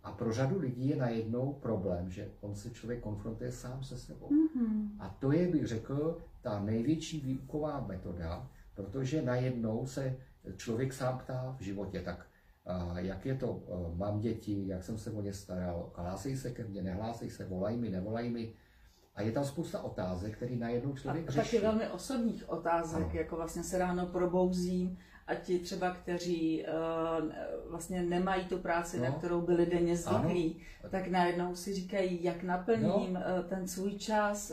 [0.06, 4.30] A pro řadu lidí je najednou problém, že on se člověk konfrontuje sám se sebou.
[4.30, 4.90] Mm-hmm.
[5.00, 10.18] A to je, bych řekl, ta největší výuková metoda, protože najednou se
[10.56, 12.26] člověk sám ptá v životě, tak
[12.96, 13.64] jak je to,
[13.96, 17.78] mám děti, jak jsem se o ně staral, hlásej se ke mně, nehlásej se, volaj
[17.78, 18.54] mi, nevolaj mi.
[19.16, 21.52] A je tam spousta otázek, které najednou člověk a řeší.
[21.52, 23.14] taky velmi osobních otázek, ano.
[23.14, 27.32] jako vlastně se ráno probouzím a ti třeba, kteří uh,
[27.70, 29.04] vlastně nemají tu práci, no.
[29.04, 33.20] na kterou byli denně zvyklí, tak najednou si říkají, jak naplním no.
[33.20, 34.52] uh, ten svůj čas.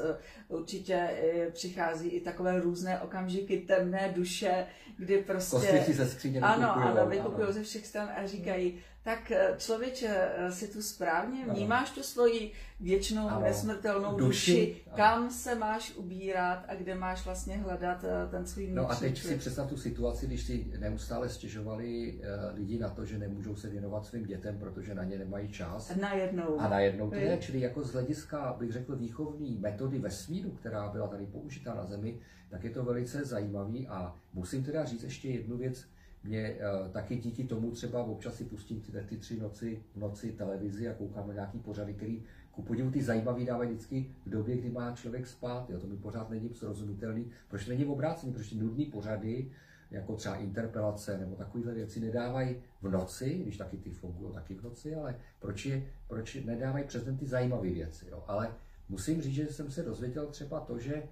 [0.49, 1.11] Uh, určitě
[1.53, 5.85] přichází i takové různé okamžiky temné duše, kdy prostě...
[5.89, 10.69] ze skříně Ano, ano, vykupují ze všech stran a říkají, tak eh, člověče, eh, si
[10.69, 13.41] tu správně vnímáš tu svoji věčnou ano.
[13.41, 14.83] nesmrtelnou duši, duši?
[14.97, 19.19] kam se máš ubírat a kde máš vlastně hledat eh, ten svůj No a teď
[19.19, 22.21] si představ tu situaci, když si neustále stěžovali
[22.55, 25.93] lidi na to, že nemůžou se věnovat svým dětem, protože na ně nemají čas.
[26.01, 26.61] Najednou.
[26.61, 31.09] A najednou to je, čili jako z hlediska, bych řekl, výchovní metody vesmíru, která byla
[31.09, 35.57] tady použita na Zemi, tak je to velice zajímavý a musím teda říct ještě jednu
[35.57, 35.85] věc,
[36.25, 40.33] mě uh, taky díky tomu třeba občas si pustím ty, ty tři noci v noci
[40.33, 44.57] televizi a koukám na nějaký pořady, který ku podivu ty zajímavý dávají vždycky v době,
[44.57, 45.71] kdy má člověk spát.
[45.71, 45.81] Jo.
[45.81, 47.31] To mi pořád není srozumitelný.
[47.49, 48.33] Proč není obrácený?
[48.33, 49.51] Proč ty nudný pořady,
[49.91, 54.63] jako třeba interpelace nebo takovéhle věci nedávají v noci, když taky ty fungují taky v
[54.63, 58.07] noci, ale proč, je, proč nedávají přes den ty zajímavé věci.
[58.11, 58.25] Jo.
[58.27, 58.55] Ale
[58.89, 61.03] musím říct, že jsem se dozvěděl třeba to, že uh,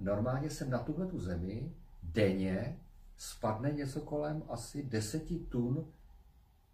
[0.00, 2.78] normálně jsem na tuhle tu zemi denně
[3.30, 5.92] spadne něco kolem asi 10 tun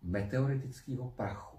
[0.02, 1.56] meteoritického prachu.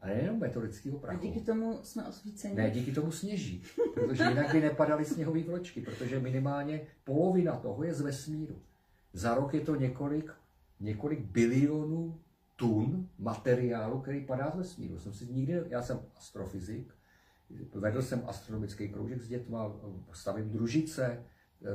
[0.00, 1.18] A nejenom meteoritického prachu.
[1.18, 2.54] A díky tomu jsme osvíceni.
[2.54, 3.62] Ne, díky tomu sněží,
[3.94, 8.62] protože jinak by nepadaly sněhové vločky, protože minimálně polovina toho je z vesmíru.
[9.12, 10.30] Za rok je to několik,
[10.80, 12.20] několik bilionů
[12.56, 14.98] tun materiálu, který padá z vesmíru.
[14.98, 16.94] Jsem si nikdy, já jsem astrofyzik,
[17.74, 19.72] vedl jsem astronomický kroužek s dětma,
[20.12, 21.24] stavím družice,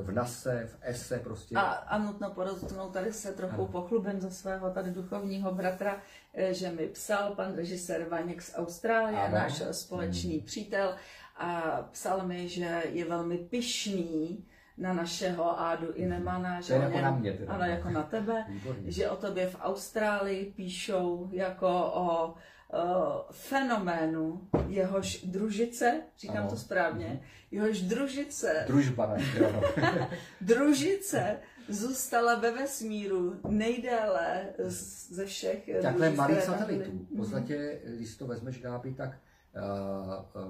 [0.04, 1.56] v NASE, v ESE prostě.
[1.56, 3.68] A, a nutno porozumět, tady se trochu ano.
[3.68, 6.02] pochlubím za svého tady duchovního bratra,
[6.34, 9.36] eh, že mi psal pan režisér Vaněk z Austrálie, ano.
[9.36, 10.46] náš společný hmm.
[10.46, 10.96] přítel,
[11.40, 14.46] a psal mi, že je velmi pyšný
[14.78, 17.54] na našeho Ádu Inemana, že je o jako něm- na mě teda.
[17.54, 18.92] ano, jako na tebe, Výborně.
[18.92, 22.34] že o tobě v Austrálii píšou jako o
[22.74, 26.50] o fenoménu, jehož družice, říkám Ano.
[26.50, 30.10] to správně, jehož družice, Družba naše, ano.
[30.42, 31.38] družice
[31.70, 36.92] zůstala ve vesmíru nejdéle z- ze všech Takhle malých satelitů.
[37.14, 39.10] V podstatě, když to vezmeš, Gáby, tak
[39.56, 40.42] uh,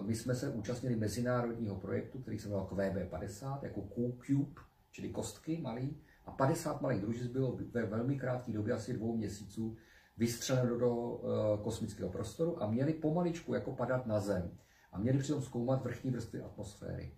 [0.00, 4.60] uh, my jsme se účastnili mezinárodního projektu, který se jmenoval QB50, jako Q-Cube,
[4.90, 9.76] čili kostky malý, a 50 malých družic bylo ve velmi krátké době, asi dvou měsíců,
[10.16, 11.30] vystřeleno do uh,
[11.62, 14.50] kosmického prostoru a měli pomaličku jako padat na Zem.
[14.92, 17.12] A měli přitom zkoumat vrchní vrstvy atmosféry.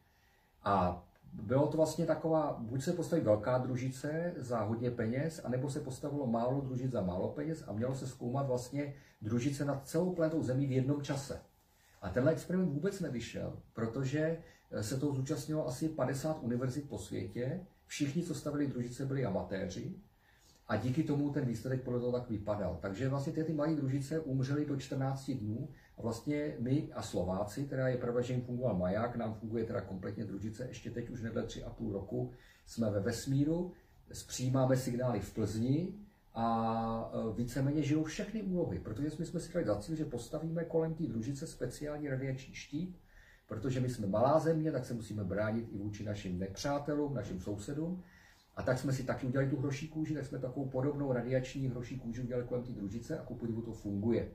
[0.64, 5.80] A bylo to vlastně taková, buď se postaví velká družice za hodně peněz, anebo se
[5.80, 10.42] postavilo málo družic za málo peněz a mělo se zkoumat vlastně družice nad celou planetou
[10.42, 11.40] Zemí v jednom čase.
[12.02, 14.38] A tenhle experiment vůbec nevyšel, protože
[14.70, 19.94] eh, se toho zúčastnilo asi 50 univerzit po světě, všichni, co stavili družice, byli amatéři
[20.68, 22.78] a díky tomu ten výsledek podle toho tak vypadal.
[22.82, 27.64] Takže vlastně ty, ty malé družice umřely do 14 dnů a vlastně my a Slováci,
[27.64, 31.22] teda je pravda, že jim fungoval maják, nám funguje teda kompletně družice, ještě teď už
[31.22, 32.32] nedle 3,5 roku
[32.66, 33.72] jsme ve vesmíru,
[34.26, 35.94] přijímáme signály v Plzni
[36.34, 40.64] a e, víceméně žijou všechny úlohy, protože my jsme si dali za cíl, že postavíme
[40.64, 42.98] kolem té družice speciální radiační štít,
[43.46, 48.02] protože my jsme malá země, tak se musíme bránit i vůči našim nepřátelům, našim sousedům.
[48.58, 51.98] A tak jsme si taky udělali tu hroší kůži, tak jsme takovou podobnou radiační hroší
[51.98, 54.28] kůži udělali kolem té družice a ku podivu to funguje.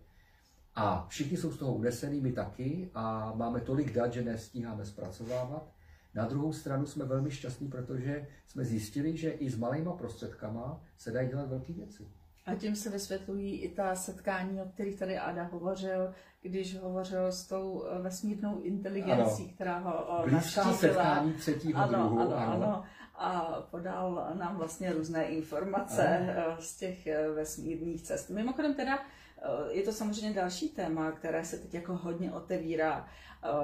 [0.76, 5.72] A všichni jsou z toho unesení, my taky, a máme tolik dat, že nestíháme zpracovávat.
[6.16, 11.12] Na druhou stranu jsme velmi šťastní, protože jsme zjistili, že i s malýma prostředkama se
[11.12, 12.08] dají dělat velké věci.
[12.46, 17.48] A tím se vysvětlují i ta setkání, o kterých tady Ada hovořil, když hovořil s
[17.48, 19.52] tou eh, vesmírnou inteligencí, Ano.
[19.56, 21.04] která ho eh, Blízká navštívila.
[21.04, 22.20] setkání třetího ano, druhu.
[22.22, 22.84] ano, ano.
[23.16, 28.30] A podal nám vlastně různé informace eh, z těch eh, vesmírných cest.
[28.30, 33.08] Mimochodem teda eh, je to samozřejmě další téma, které se teď jako hodně otevírá.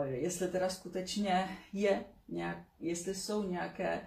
[0.03, 4.01] Jestli teda skutečně je nějak, jestli jsou nějaké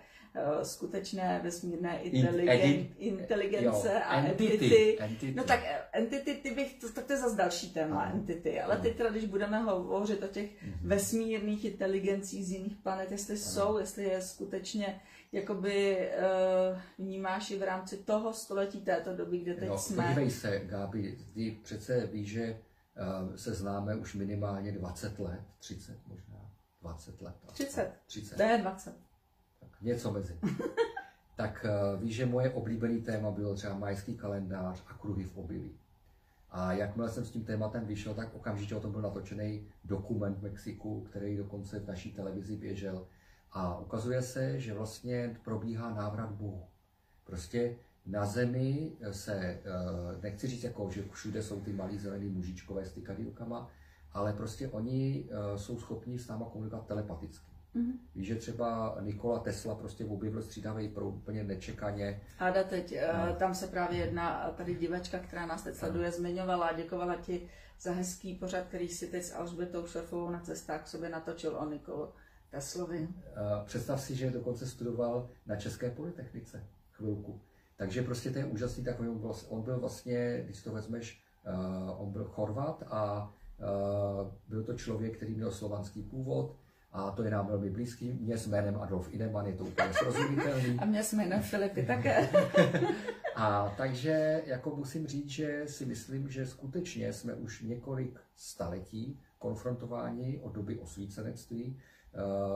[0.62, 4.98] skutečné vesmírné inteligen, edi- inteligence jo, a entity, entity.
[5.00, 5.34] entity.
[5.36, 5.60] No tak
[5.92, 9.24] entity, ty bych, to, tak to je zase další téma, entity, ale teď teda, když
[9.24, 10.88] budeme hovořit o těch Mhm.
[10.88, 15.00] vesmírných inteligencích z jiných planet, jestli jsou, jestli je skutečně,
[15.32, 20.02] jakoby uh, vnímáš i v rámci toho století této doby, kde teď Jo, jsme.
[20.02, 26.06] podívej se, Gáby, ty přece víš, že eh, se známe už minimálně 20 let, 30
[26.06, 26.50] možná,
[26.82, 27.34] 20 let.
[27.42, 27.54] aspoň.
[27.54, 27.92] 30.
[28.06, 28.36] 30.
[28.36, 28.94] To je 20.
[29.60, 30.38] Tak něco mezi.
[31.36, 35.78] tak eh, víš, že moje oblíbený téma bylo třeba majský kalendář a kruhy v obilí.
[36.50, 40.42] A jakmile jsem s tím tématem vyšel, tak okamžitě o tom byl natočený dokument v
[40.42, 43.06] Mexiku, který dokonce v naší televizi běžel.
[43.52, 46.64] A ukazuje se, že vlastně probíhá návrat Bohu.
[47.24, 49.60] Prostě na zemi se, eh,
[50.22, 53.70] nechci říct jako, že všude jsou ty malí zelený mužičkové s tykadýlkama,
[54.12, 57.52] ale prostě oni eh, jsou schopni s náma komunikovat telepaticky.
[57.74, 57.92] Mhm.
[58.14, 62.20] Víš, že třeba Nikola Tesla prostě objevil střídavý proud úplně nečekaně.
[62.38, 62.94] Áda, teď
[63.28, 63.34] No.
[63.34, 67.48] tam se právě jedna eh, tady divačka, která nás teď sleduje, zmiňovala a děkovala ti
[67.80, 71.70] za hezký pořad, který si teď s Alžbětou Šefovou na cestách k sobě natočil o
[71.70, 72.08] Nikolu
[72.52, 73.08] Teslovi.
[73.26, 77.40] Eh, Představ si, že dokonce studoval na České polytechnice chvilku.
[77.76, 81.50] Takže prostě to je úžasný, tak on byl, on byl vlastně, když to vezmeš, eh,
[81.96, 83.64] on byl Chorvat a eh,
[84.48, 86.56] byl to člověk, který měl slovanský původ
[86.92, 88.12] a to je nám velmi blízký.
[88.12, 90.78] Mě s jménem Adolf Ineman je to úplně srozumitelný.
[90.80, 92.28] A mě jsme jmenujem Filipy také.
[93.36, 100.40] A takže jako musím říct, že si myslím, že skutečně jsme už několik staletí konfrontováni
[100.42, 101.78] od doby osvícenectví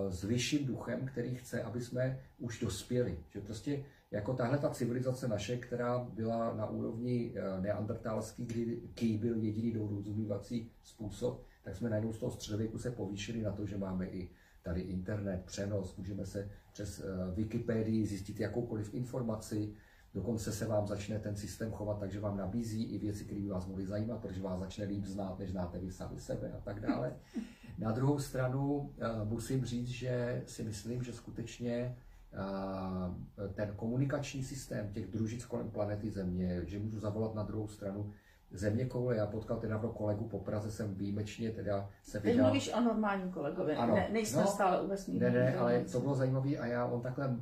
[0.09, 3.19] s vyšším duchem, který chce, aby jsme už dospěli.
[3.31, 9.19] Že prostě jako tahle ta civilizace naše, která byla na úrovni eh, neandertalský, kdy ký
[9.19, 13.79] byl jediný dorozumívací způsob, tak jsme najednou z toho středověku se povýšili na to, že
[13.79, 14.29] máme i
[14.63, 19.75] tady internet, přenos, můžeme se přes eh, Wikipedii zjistit jakoukoliv informaci,
[20.15, 23.67] Dokonce se vám začne ten systém chovat, takže vám nabízí i věci, které by vás
[23.67, 27.17] mohly zajímat, protože vás začne líp znát, než znáte vy sami sebe a tak dále.
[27.79, 31.97] Na druhou stranu eh, musím říct, že si myslím, že skutečně
[32.33, 38.13] eh, ten komunikační systém těch družic kolem planety Země, že můžu zavolat na druhou stranu
[38.51, 39.17] země koule.
[39.17, 42.47] Já potkal teda pro kolegu po Praze, jsem výjimečně teda se Teď vydal.
[42.47, 43.95] mluvíš o normálním kolegovi, Ano.
[43.95, 47.01] ne, nejsme No, stále u vesmírné Ne, ne, ale to bylo zajímavé a já, on
[47.01, 47.37] takhle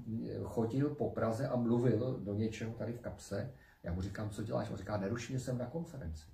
[0.45, 3.51] chodil po Praze a mluvil do něčeho tady v kapse.
[3.83, 4.71] Já mu říkám, co děláš?
[4.71, 6.27] On říká, neruš mě, jsem na konferenci.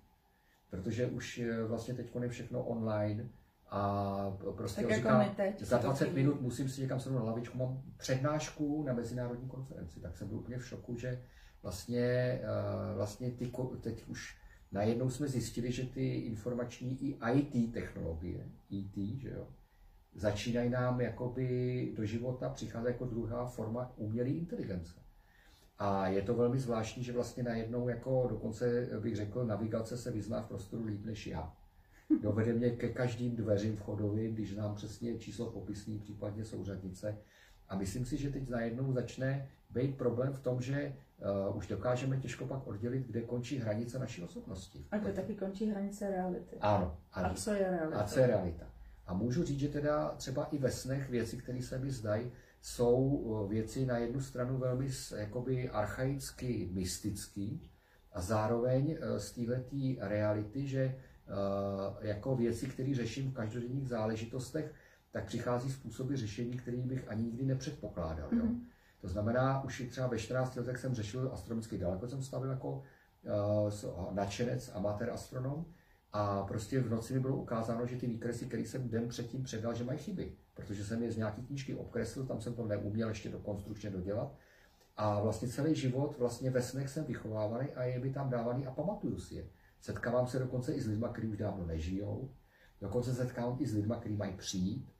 [0.71, 3.29] Protože už eh, vlastně teď je všechno online
[3.71, 6.23] A prostě Tak jako říká, my teď, za v tuto 20 chvíli.
[6.23, 10.39] minut musím si někam sednout na lavičku, mám přednášku na mezinárodní konferenci, tak jsem byl
[10.39, 11.23] úplně v šoku, že
[11.63, 14.37] vlastně, eh, vlastně ty, teď už
[14.73, 19.49] najednou jsme zjistili, že ty informační i IT technologie, IT, že jo,
[20.15, 24.95] začínají nám jakoby do života přicházet jako druhá forma umělé inteligence.
[25.79, 30.43] A je to velmi zvláštní, že vlastně najednou jako dokonce bych řekl, navigace se vyzná
[30.43, 31.60] v prostoru líp než já.
[32.23, 37.19] Dovede mě ke každým dveřím vchodovým, když znám přesně číslo popisný, případně souřadnice.
[37.69, 40.97] A myslím si, že teď najednou začne být problém v tom, že
[41.49, 44.87] uh, už dokážeme těžko pak oddělit, kde končí hranice naší osobnosti.
[44.91, 46.57] A kde taky končí hranice reality.
[46.61, 47.35] Ano, A ano.
[47.35, 48.01] co je realita?
[48.01, 48.67] A co je realita?
[49.07, 53.23] A můžu říct, že teda třeba i ve snech věci, které se mi zdají, jsou
[53.45, 57.71] eh, věci na jednu stranu velmi jakoby archaicky mystický
[58.13, 59.55] a zároveň eh, z této
[60.01, 60.97] reality, že
[62.01, 64.75] jako věci, které řeším v každodenních záležitostech,
[65.11, 68.29] tak přichází způsoby řešení, které bych ani nikdy nepředpokládal.
[68.33, 68.45] Jo?
[68.45, 68.61] Mhm.
[69.01, 72.71] To znamená, už i třeba ve 14 letech jsem řešil astronomický daleko, jsem stavil jako
[72.71, 75.65] uh, nadšenec, amatér astronom
[76.13, 79.75] a prostě v noci mi bylo ukázáno, že ty výkresy, které jsem den předtím předal,
[79.75, 83.29] že mají chyby, protože jsem je z nějaký knížky obkreslil, tam jsem to neuměl ještě
[83.29, 84.35] do konstrukčně dodělat.
[84.97, 88.71] A vlastně celý život vlastně ve snech jsem vychovávaný a je mi tam dávaný a
[88.71, 89.45] pamatuju si je.
[89.81, 92.31] Setkávám se dokonce i s lidmi, kteří už dávno nežijou.
[92.81, 94.93] Dokonce se setkávám i s lidmi, kteří mají přijít.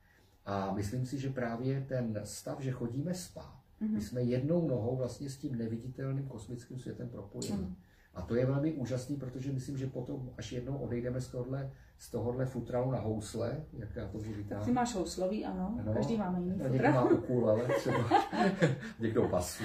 [0.47, 3.95] A myslím si, že právě ten stav, že chodíme spát, Mhm.
[3.95, 7.57] my jsme jednou nohou vlastně s tím neviditelným kosmickým světem propojeni.
[7.57, 7.75] Mhm.
[8.15, 12.11] A to je velmi úžasný, protože myslím, že potom, až jednou odejdeme z tohohle, z
[12.11, 15.77] tohohle futralu na housle, jak já to říkám, ty máš houslový, ano.
[15.81, 15.95] Ano.
[15.95, 16.91] Každý máme jiný No, někdo futra.
[16.93, 18.11] má ukulele, třeba
[19.01, 19.65] někdo basu.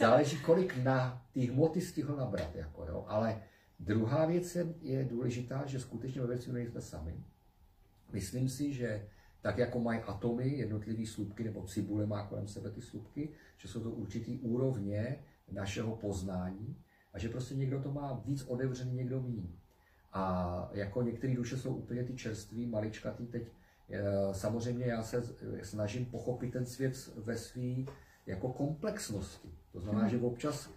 [0.00, 2.54] Záleží, kolik na ty hmoty stihl nabrat.
[2.54, 3.04] Jako, jo.
[3.08, 3.42] Ale
[3.84, 7.24] druhá věc je, je důležitá, že skutečně ve vesmíru nejsme sami.
[8.12, 9.08] Myslím si, že
[9.40, 13.80] tak jako mají atomy, jednotlivé slupky, nebo cibule má kolem sebe ty slupky, že jsou
[13.82, 15.18] to určitý úrovně
[15.52, 16.76] našeho poznání
[17.12, 19.46] a že prostě někdo to má víc otevřený, někdo míň.
[20.12, 23.42] A jako některé duše jsou úplně ty čerství, maličkatý teď.
[23.90, 24.02] eh,
[24.34, 25.22] Samozřejmě já se
[25.62, 27.84] snažím pochopit ten svět ve své
[28.26, 29.48] jako komplexnosti.
[29.72, 30.70] To znamená, že občas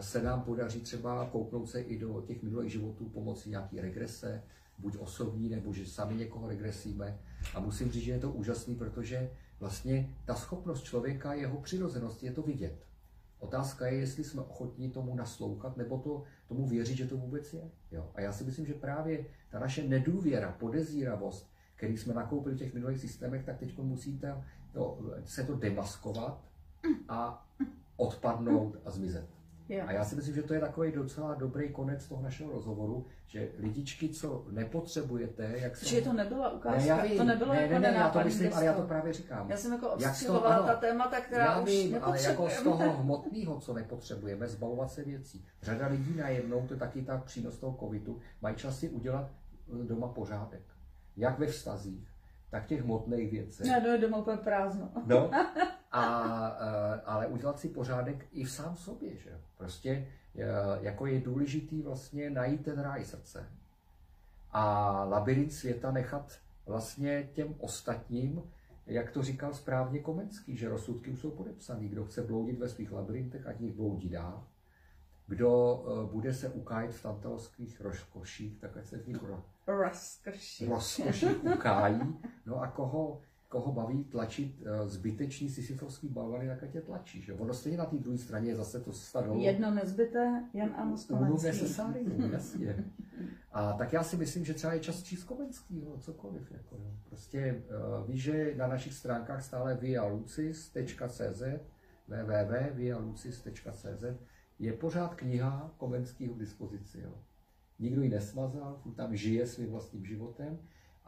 [0.00, 4.42] se nám podaří třeba kouknout se i do těch minulých životů pomocí nějaký regrese,
[4.78, 7.18] buď osobní, nebo že sami někoho regresíme.
[7.54, 9.30] A musím říct, že je to úžasný, protože
[9.60, 12.86] vlastně ta schopnost člověka, jeho přirozenost je to vidět.
[13.38, 17.70] Otázka je, jestli jsme ochotní tomu naslouchat, nebo to, tomu věřit, že to vůbec je.
[17.92, 18.10] Jo.
[18.14, 22.74] A já si myslím, že právě ta naše nedůvěra, podezíravost, který jsme nakoupili v těch
[22.74, 26.44] minulých systémech, tak teď musíte to, se to demaskovat
[27.08, 27.48] a
[28.00, 29.26] odpadnout a zmizet.
[29.86, 33.48] A já si myslím, že to je takový docela dobrý konec toho našeho rozhovoru, že
[33.58, 35.86] lidičky, co nepotřebujete, jak se...
[35.86, 38.24] Že to nebyla ne, ukázka, já vím, to nebylo ne, jako ne, ne, já to
[38.24, 39.50] myslím, ale já to právě říkám.
[39.50, 39.90] Já jsem jako
[40.44, 40.66] ano.
[40.66, 45.04] ta témata, která Já už vím, ale jako z toho hmotného, co nepotřebujeme, zbavovat se
[45.04, 45.44] věcí.
[45.62, 49.30] Řada lidí najednou, to je taky ta přínos toho covidu, mají čas si udělat
[49.82, 50.62] eh, doma pořádek.
[51.16, 52.08] Jak ve vztazích,
[52.50, 53.66] tak těch hmotných věcech.
[53.66, 54.88] Já dojdu domů úplně prázdno.
[55.06, 55.30] No,
[55.90, 59.40] a, eh, ale udělat si pořádek i v sám sobě, že.
[59.56, 60.44] Prostě eh,
[60.80, 63.46] jako je důležitý vlastně najít ten ráj srdce
[64.52, 68.42] a labirint světa nechat vlastně těm ostatním,
[68.86, 71.88] jak to říkal správně Komenský, že rozsudky už jsou podepsaný.
[71.88, 74.44] Kdo chce bloudit ve svých labirintech, ať nich bloudí dál.
[75.26, 79.42] Kdo eh, bude se ukájet v tantalských rozkoších, tak ať se v nich ro-
[80.68, 82.18] rozkoších ukájí.
[82.46, 83.20] No a koho,
[83.50, 87.22] koho baví tlačit eh, zbytečný sisyfovský balvany, tak je tlačí.
[87.22, 87.32] Že?
[87.32, 89.34] Ono stejně na té druhé straně je zase to stado.
[89.34, 91.46] Jedno nezbyté, Jan Amos Komenský.
[91.46, 92.84] necessarium, jasně.
[93.52, 96.50] A tak já si myslím, že třeba je čas číst Komenskýho, cokoliv.
[96.50, 96.90] Jako, jo.
[97.08, 97.62] Prostě
[98.00, 101.42] uh, víš, že na našich stránkách stále vialucis.cz
[102.08, 104.04] www.vialucis.cz
[104.58, 107.00] je pořád kniha Komenskýho k dispozici.
[107.00, 107.14] Jo.
[107.78, 110.58] Nikdo ji nesmazal, tam žije svým vlastním životem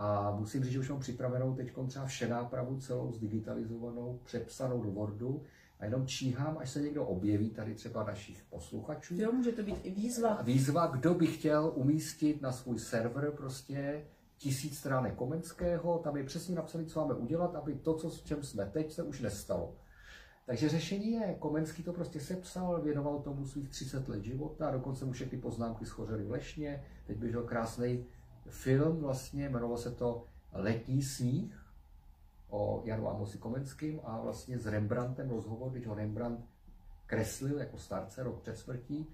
[0.03, 5.43] a musím říct, že už mám připravenou teď třeba všenápravu celou zdigitalizovanou, přepsanou do Wordu
[5.81, 9.15] a jenom číhám, až se někdo objeví tady třeba našich posluchačů.
[9.17, 10.43] Jo, může to být i výzva.
[10.43, 14.05] Výzva, kdo by chtěl umístit na svůj server prostě
[14.39, 18.43] tisíc stránek Komenského, tam je přesně napsané, co máme udělat, aby to, co, s čem
[18.43, 19.75] jsme teď, se už nestalo.
[20.47, 25.13] Takže řešení je, Komenský to prostě sepsal, věnoval tomu svých 30 let života, dokonce mu
[25.13, 28.05] všechny poznámky schořely v lešně, teď běžel krásný
[28.49, 31.63] film, vlastně jmenovalo se to Letní sníh
[32.51, 36.45] o Janu Amosi Komenským a vlastně s Rembrandtem rozhovor, když ho Rembrandt
[37.07, 39.07] kreslil jako starce rok před smrtí,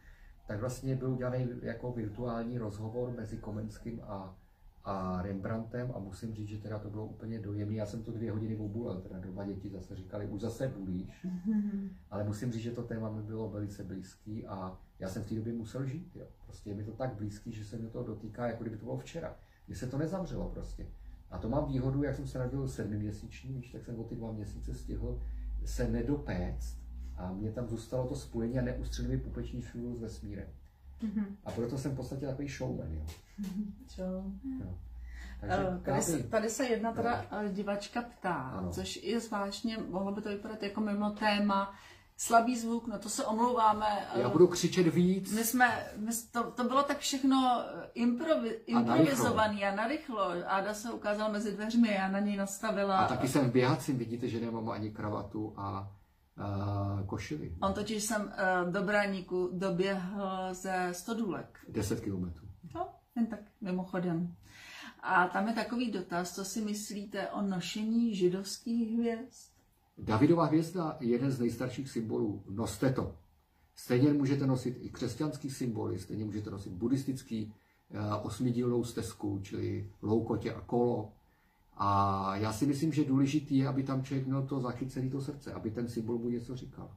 [0.46, 4.36] tak vlastně byl udělaný jako virtuální rozhovor mezi Komenským a,
[4.84, 7.74] a Rembrandtem a musím říct, že teda to bylo úplně dojemné.
[7.74, 11.26] Já jsem to dvě hodiny obulel, teda doma děti zase říkali, už zase bulíš,
[12.10, 15.34] ale musím říct, že to téma mi bylo velice blízký a já jsem v té
[15.34, 16.16] době musel žít.
[16.16, 16.26] Jo.
[16.44, 18.96] Prostě je mi to tak blízký, že se mi to dotýká, jako kdyby to bylo
[18.96, 19.36] včera.
[19.68, 20.86] Mně se to nezavřelo prostě.
[21.30, 24.32] A to mám výhodu, jak jsem se narodil sedmiměsíční, víš, tak jsem o ty dva
[24.32, 25.22] měsíce stihl
[25.64, 26.78] se nedopéct
[27.16, 30.48] a mě tam zůstalo to spojení a neustřelili pupeční šulu s vesmírem.
[31.02, 31.26] Mm-hmm.
[31.44, 33.06] A proto jsem v podstatě takový showman, jo.
[35.40, 37.48] Takže eh, tady, se, tady se jedna teda no.
[37.48, 38.70] divačka ptá, ano.
[38.70, 41.74] což je zvláštně, mohlo by to vypadat jako mimo téma,
[42.18, 43.86] slabý zvuk, no to se omlouváme.
[44.14, 45.32] Já budu křičet víc.
[45.32, 47.64] My jsme, my, to, to bylo tak všechno
[47.94, 50.20] improvi, improvizované a narychlo.
[50.46, 52.98] Áda se ukázal mezi dveřmi, já na něj nastavila.
[52.98, 55.92] A taky jsem v běhacím, vidíte, že nemám ani kravatu a
[56.38, 57.54] uh, košili.
[57.62, 61.58] On totiž jsem uh, do Braníku doběhl ze 100 důlek.
[61.68, 62.46] 10 kilometrů.
[62.74, 64.34] No, jen tak mimochodem.
[65.00, 69.57] A tam je takový dotaz, co si myslíte o nošení židovských hvězd?
[69.98, 72.42] Davidová hvězda je jeden z nejstarších symbolů.
[72.48, 73.14] Noste to.
[73.74, 80.54] Stejně můžete nosit i křesťanský symboly, stejně můžete nosit buddhistický uh, osmidílnou stezku, čili loukotě
[80.54, 81.12] a kolo,
[81.80, 85.52] a já si myslím, že důležitý je, aby tam člověk měl to zachycené to srdce,
[85.52, 86.96] aby ten symbol mu něco říkal.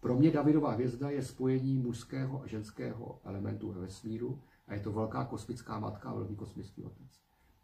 [0.00, 4.92] Pro mě Davidová hvězda je spojení mužského a ženského elementu ve vesmíru a je to
[4.92, 7.20] velká kosmická matka a velký kosmický otec.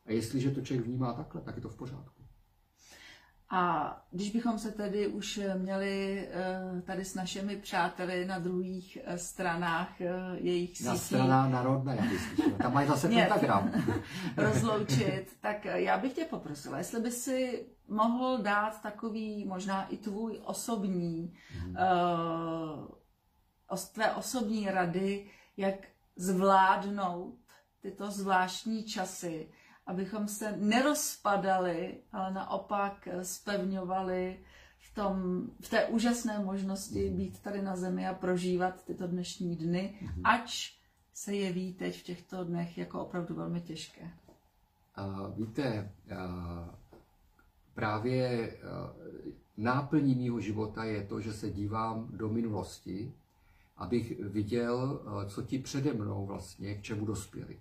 [0.07, 2.22] A jestliže to člověk vnímá takhle, tak je to v pořádku.
[3.55, 9.19] A když bychom se tedy už měli eh, tady s našimi přáteli na druhých eh,
[9.19, 10.89] stranách eh, jejich sítí...
[10.89, 12.11] Na strana národné,
[12.63, 13.73] tam mají zase pentagram.
[14.37, 20.41] rozloučit, tak já bych tě poprosila, jestli by si mohl dát takový možná i tvůj
[20.45, 21.77] osobní, hmm.
[23.71, 25.75] uh, tvé osobní rady, jak
[26.17, 27.39] zvládnout
[27.81, 29.49] tyto zvláštní časy,
[29.87, 34.45] abychom se nerozpadali, ale naopak spevňovali
[34.79, 37.17] v, tom, v té úžasné možnosti mhm.
[37.17, 40.21] být tady na zemi a prožívat tyto dnešní dny, mm-hmm.
[40.25, 40.73] ač
[41.15, 44.11] se jeví teď v těchto dnech jako opravdu velmi těžké.
[44.99, 46.19] Uh, víte, uh,
[47.75, 53.15] právě uh, náplní mého života je to, že se dívám do minulosti,
[53.77, 57.61] abych viděl, co ti přede mnou vlastně, k čemu dospěli.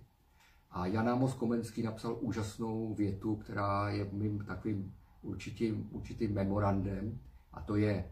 [0.72, 7.18] A Jan Amos Komenský napsal úžasnou větu, která je mým takovým určitým, určitým memorandem,
[7.52, 8.10] a to je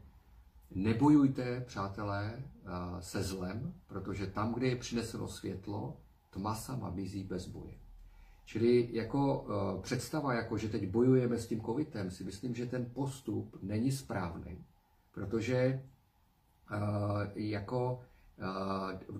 [0.70, 5.96] nebojujte, přátelé, eh, se zlem, protože tam, kde je přineseno světlo,
[6.30, 7.74] tma sama mizí bez boje.
[8.44, 12.90] Čili jako uh, představa, jako že teď bojujeme s tím covidem, si myslím, že ten
[12.94, 14.64] postup není správný,
[15.12, 15.82] protože
[16.70, 18.00] uh, jako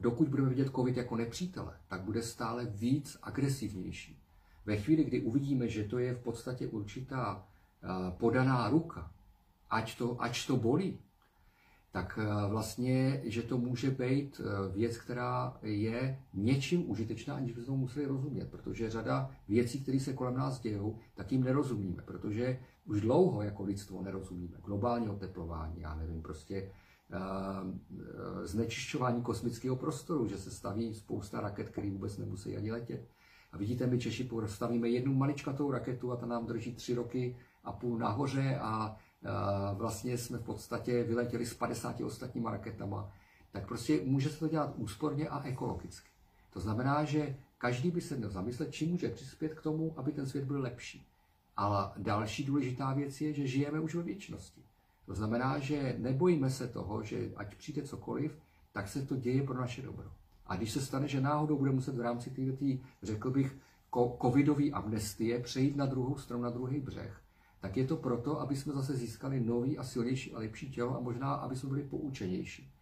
[0.01, 4.23] dokud budeme vidět COVID jako nepřítele, tak bude stále víc agresivnější.
[4.67, 7.47] Ve chvíli, kdy uvidíme, že to je v podstatě určitá
[8.19, 9.13] podaná ruka,
[9.71, 10.99] ať to, ať to bolí,
[11.93, 12.19] tak
[12.49, 14.41] vlastně, že to může být
[14.73, 20.37] věc, která je něčím užitečná, aniž bychom museli rozumět, protože řada věcí, které se kolem
[20.37, 24.57] nás dějou, tak jim nerozumíme, protože už dlouho jako lidstvo nerozumíme.
[24.65, 26.90] Globální oteplování, já nevím, prostě Eh,
[28.43, 33.09] znečišťování kosmického prostoru, že se staví spousta raket, které vůbec nemusí ani letět.
[33.53, 37.73] A vidíte, my Češi postavíme jednu maličkatou raketu a ta nám drží tři roky a
[37.73, 39.29] půl nahoře a eh,
[39.75, 43.13] vlastně jsme v podstatě vyletěli s 50 ostatníma raketama.
[43.53, 46.09] Tak prostě může se to dělat úsporně a ekologicky.
[46.53, 50.27] To znamená, že každý by se měl zamyslet, čím může přispět k tomu, aby ten
[50.27, 51.07] svět byl lepší.
[51.57, 54.65] Ale další důležitá věc je, že žijeme už ve věčnosti.
[55.11, 58.39] To znamená, že nebojíme se toho, že ať přijde cokoliv,
[58.73, 60.13] tak se to děje pro naše dobro.
[60.47, 63.57] A když se stane, že náhodou bude muset v rámci této, řekl bych,
[64.23, 67.21] covidové amnestie přejít na druhou stranu, na druhý břeh,
[67.61, 71.01] tak je to proto, aby jsme zase získali nový a silnější a lepší tělo a
[71.01, 72.73] možná, aby jsme byli poučenější.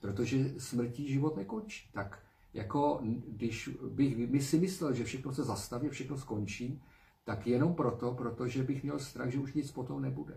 [0.00, 1.90] Protože smrtí život nekončí.
[1.92, 2.22] Tak
[2.54, 6.82] jako když bych my si myslel, že všechno se zastaví, všechno skončí,
[7.24, 10.34] tak jenom proto, protože bych měl strach, že už nic potom nebude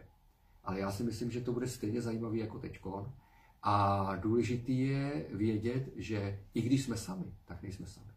[0.64, 3.14] ale já si myslím, že to bude stejně zajímavý jako teďkon.
[3.64, 8.12] A důležitý je vědět, že i když jsme sami, tak nejsme sami.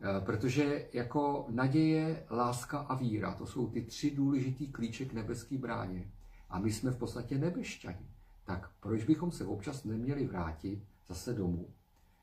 [0.00, 5.58] E, protože jako naděje, láska a víra, to jsou ty tři důležitý klíče k nebeské
[5.58, 6.12] bráně.
[6.48, 8.06] A my jsme v podstatě nebešťani.
[8.44, 11.68] Tak proč bychom se občas neměli vrátit zase domů?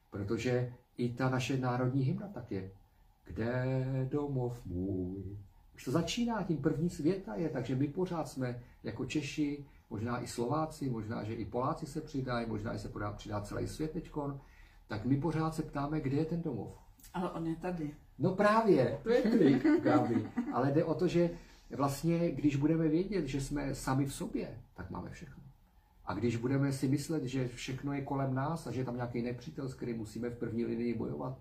[0.10, 2.72] Protože i ta naše národní hymna tak je.
[3.26, 5.38] Kde domov můj,
[5.78, 10.28] už to začíná, tím první světa je, takže my pořád jsme jako Češi, možná i
[10.28, 14.42] Slováci, možná, že i Poláci se přidají, možná i se přidá celý svět teďkon,
[14.88, 16.74] tak my pořád se ptáme, kde je ten domov.
[17.14, 17.96] Ale on je tady.
[18.20, 20.32] No právě, to je trik, Gabi.
[20.54, 21.30] Ale jde o to, že
[21.76, 25.44] vlastně, když budeme vědět, že jsme sami v sobě, tak máme všechno.
[26.06, 29.22] A když budeme si myslet, že všechno je kolem nás a že je tam nějaký
[29.22, 31.40] nepřítel, s kterým musíme v první linii bojovat,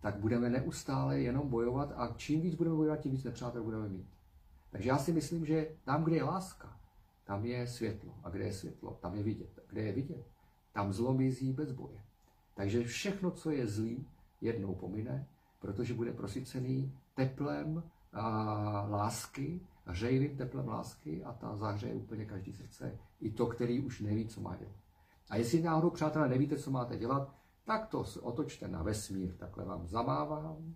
[0.00, 4.06] tak budeme neustále jenom bojovat a čím víc budeme bojovat, tím víc nepřátel budeme mít.
[4.70, 6.76] Takže já si myslím, že tam, kde je láska,
[7.24, 8.14] tam je světlo.
[8.24, 9.58] A kde je světlo, tam je vidět.
[9.58, 10.26] A kde je vidět,
[10.72, 12.00] tam zlo mizí bez boje.
[12.54, 14.06] Takže všechno, co je zlý,
[14.40, 15.26] jednou pomine,
[15.60, 17.82] protože bude prosycený teplem
[18.12, 22.98] a lásky, hřejivým teplem lásky a ta zahřeje úplně každý srdce.
[23.20, 24.74] I to, který už neví, co má dělat.
[25.30, 27.34] A jestli náhodou, přátelé, nevíte, co máte dělat,
[27.68, 29.36] tak to otočte na vesmír.
[29.36, 30.74] Takhle vám zamávám.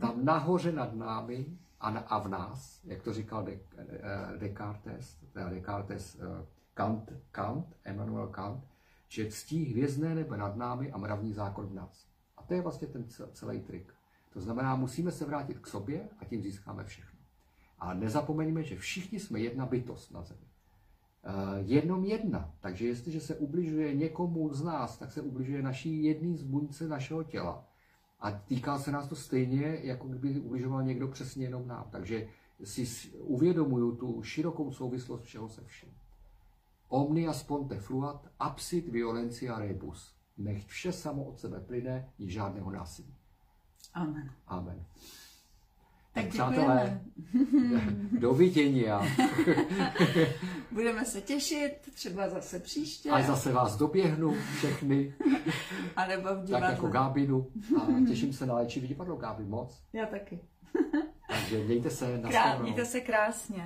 [0.00, 1.46] Tam nahoře nad námi
[1.80, 5.18] a, na, a v nás, jak to říkal De, eh, Descartes,
[5.50, 8.64] Descartes, eh, Kant, Kant, Emmanuel Kant,
[9.08, 12.06] že ctí hvězdné nebe nad námi a mravní zákon v nás.
[12.36, 13.94] A to je vlastně ten celý trik.
[14.32, 17.20] To znamená, musíme se vrátit k sobě a tím získáme všechno.
[17.78, 20.46] A nezapomeňme, že všichni jsme jedna bytost na zemi.
[21.26, 22.54] Uh, jenom jedna.
[22.60, 27.22] Takže jestliže se ubližuje někomu z nás, tak se ubližuje naší jedný z buňce našeho
[27.22, 27.68] těla.
[28.20, 31.88] A týká se nás to stejně, jako kdyby ubližoval někdo přesně jenom nám.
[31.90, 32.28] Takže
[32.64, 35.94] si uvědomuju tu širokou souvislost všeho se vším.
[36.88, 40.14] Omnia sponte fluat, absit violencia rebus.
[40.38, 43.14] Nech vše samo od sebe plyne, ni žádného násilí.
[43.94, 44.30] Amen.
[44.46, 44.84] Amen.
[46.16, 47.00] Tak Tak děkujeme.
[48.20, 48.84] do vidění.
[50.70, 53.10] Budeme se těšit, třeba zase příště.
[53.10, 55.14] A zase vás doběhnu všechny,
[55.96, 56.70] A nebo v tak divadle.
[56.70, 57.46] jako Gábinu.
[57.76, 59.82] A těším se na léčivý divadlo Gáby moc.
[59.92, 60.40] Já taky.
[61.28, 63.64] Takže mějte se na Krá- mějte se krásně.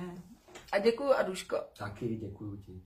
[0.71, 1.57] A děkuju, Aduško.
[1.77, 2.81] Taky děkuji ti.